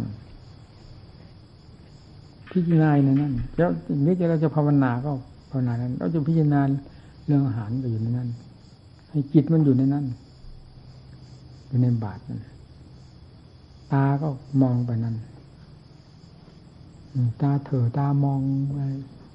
[2.51, 3.69] พิจารณาในนั้นแล้ว
[4.05, 5.11] นี้จะเราจะภาวนาก็
[5.49, 6.61] ภาวนานั้น เราจะพิจารณา
[7.25, 8.29] เรื่องอาหารก็อยู่ในนั้น
[9.09, 10.05] ให้จิตมันอยู่ในนั้น
[11.67, 12.39] อยู่ในบาทนั้น
[13.93, 14.27] ตาก็
[14.61, 15.15] มองไปนั้น
[17.41, 18.41] ตาเถอตามอง
[18.71, 18.77] ไป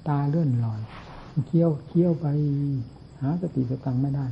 [0.07, 0.81] ตาเลื่อนลอย
[1.47, 2.25] เคี้ยวเคี้ยวไป
[3.21, 4.25] หาสติสตังไม่ได้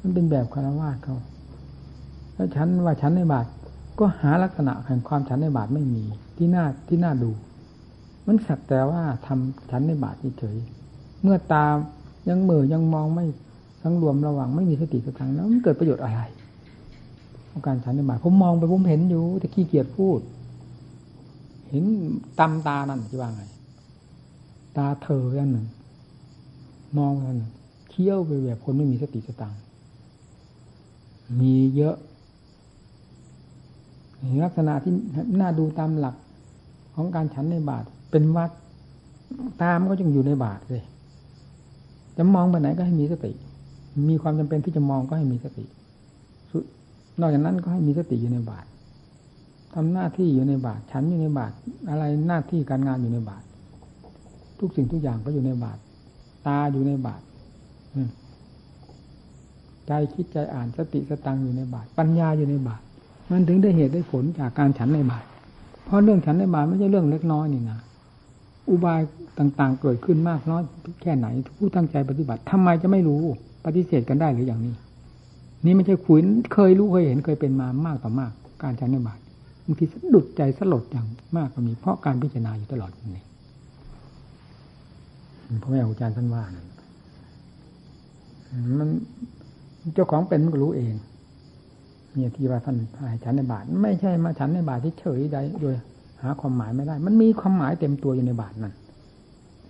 [0.00, 1.16] มันเป็นแบบคารวะเขา
[2.34, 3.46] แล้วฉันว่าฉันในบาท
[3.98, 6.02] ก็หาลักษณะแห่งความฉันในบาทไม่มี
[6.36, 7.30] ที่น่าที่น่าดู
[8.26, 10.56] มันสักแต่ว่าทำฉันในบาทเฉย
[11.22, 11.66] เมื่อตา
[12.28, 13.26] ยังเมื่อยังมองไม่
[13.82, 16.20] ทั้งรวมระหว่างไม่มีสติสตังแล้วมันเกิดประโยชน์อะไร
[17.50, 20.18] ของการฉันในบาทผมมองไปผมเห็นอยู่แต่ขี้เกียจพูด
[21.70, 21.84] เห็น
[22.38, 23.42] ตำตานั่นที่ว่าไง
[24.76, 25.66] ตาเธอกันหนึ่ง
[26.98, 27.36] มองกัน
[27.90, 29.54] เคี้ยวไปแบบคนไม่มีสติสตัง
[31.40, 31.96] มีเยอะ
[34.44, 34.92] ลักษณะที่
[35.40, 36.16] น่าดูตามหลัก
[36.94, 38.50] ของการฉันในบาท เป็นวัด
[39.62, 40.82] ตามก็จึงอยู่ในบาทเลย
[42.16, 43.32] จะมองไปไหนก็ให้มีสติ
[44.08, 45.64] มีความจำเป็นที่จะมองก็ให้มีสติ
[47.20, 48.66] นอกจากนั้นก็ให้มีสติอยู่ในบาท
[49.74, 51.52] ทำหน้าที่อยู่ในบาทฉันอยู่ในบาท
[51.90, 53.42] อะไรหน้าที่การงานอยู่ในบาท
[54.58, 55.78] ทุกสิ่งทุกอย่างก็อยู่ในบาท
[56.46, 57.20] ตาอยู่ในบาท
[59.86, 62.80] ใจคิดใจอ่านสติสตังอยู่ในบาทปัญญาอยู่ในบาท
[63.30, 65.24] มันถึงได้เหตุได้ผลจากการฉันในบาท
[65.84, 67.78] เพราะเรื่องฉันในบาทไม่ใช่เรื่องเล็กน้อยนี่นะ
[68.68, 69.00] อุบาย
[69.38, 70.62] ต่างๆ เกิดขึ้นมากน้อย
[71.02, 71.26] แค่ไหน
[71.58, 73.20] ผู้ตั้งใจปฏิบัติทำไมจะไม่รู้
[73.64, 74.74] ปฏิเสธกันได้หรืออย่างนี้
[75.64, 76.18] นี่ไม่ใช่คุย
[76.54, 81.06] เคยรู้เคยเห็นเคยเป็นมามากต่อมาก การฉันในบาตบางทีสะดุดใจสลดอย่าง
[81.36, 83.24] มากก็มีเพราะการพิจารณาอยู่ตลอดนี่
[85.62, 86.66] พ่อแม่อาจารย์ท่านว่านั่น
[88.78, 88.88] มัน
[89.94, 90.94] เจ้าของเป็นมันก็รู้เอง
[92.14, 92.76] เนี่ยที่ว่าท่าน
[93.08, 95.74] ให้ฉันในบาท ไม่ใช่มาฉันในบาทที่เฉยใดโดย
[96.22, 98.74] หาความหมายไม่ได้ มันมีความหมายเต็มตัวอยู่ในบาทนั้น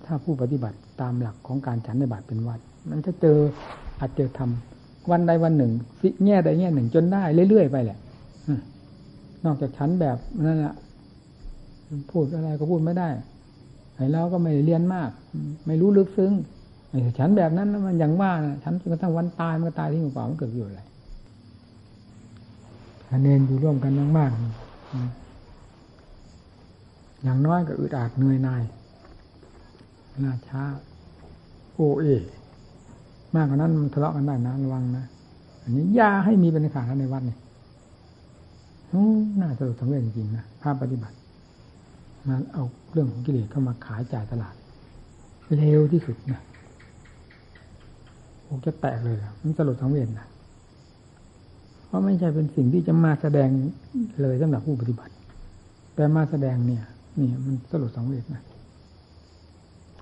[0.04, 3.38] ถ้าผู้ปฏิบัติตามหลักของการฉันในบาทเป็นวัด มันจะเจอ
[4.00, 5.72] อาจเจอทำวันใดวันหนึ่ง
[6.24, 7.98] แง่ใดแง่หนึ่งจนได้เรื่อยๆไปแหละ
[9.44, 10.16] นอกจากฉันแบบ
[10.46, 10.74] นั่นแหละ
[12.10, 13.08] พูดอะไรก็พูดไม่ได้
[13.96, 15.10] ไอ้เราก็ไม่เรียนมาก
[15.66, 16.32] ไม่รู้ลึกซึ้ง
[16.88, 20.82] ไอ้ฉันแบบนั้นมันอย่างว่านะฉันจนกระทั่งวันตายมันก็ตายที่หัวเปล่ามันเกิดอยู่อะไร
[23.10, 24.40] คะแนนอยู่ร่วมกันมากๆ
[27.22, 28.62] อย่างน้อยก็อึดอัดเหนื่อยหน่าย
[30.24, 30.62] น่าช้า
[31.74, 32.04] โอเอ
[33.34, 35.04] มากกว่านั้นมันทะเลาะกันได้นะระวังนะ
[35.62, 37.36] อันนี้ยาให้มีเป็นขาดในวัดนี่
[39.40, 41.16] น่าจะสังเวชจริงนะภาพปฏิบัติ
[42.28, 44.54] มาเอาเรื่องของกิเลสเข้ามาขายจ่ายตลาด
[45.56, 46.40] เร็วที่สุดนะ
[48.42, 50.26] โอ้จะแตกเลยะมันสลดสังเวชนะ
[51.86, 53.48] เพราะไม่ใช่เป็นสิ่งที่จะมาแสดง
[54.20, 55.12] เลยสำหรับผู้ปฏิบัติ
[55.94, 56.84] แต่มาแสดงเนี่ย
[57.18, 58.42] นี่มันสลดสังเวชนะ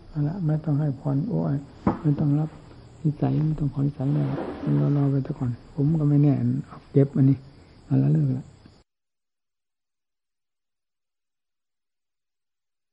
[0.08, 1.56] เอาละไม่ต้องให้พรโอ้ย
[2.02, 2.50] ไม่ต้องรับ
[3.02, 4.24] นิสัยมันต้องขอนิสัยแน่
[4.78, 6.32] เรารอไปซะก่อน ผมก็ไม่แน่
[6.66, 7.38] เอาเก็บอันนี้
[7.86, 8.46] เอาละเลิกละ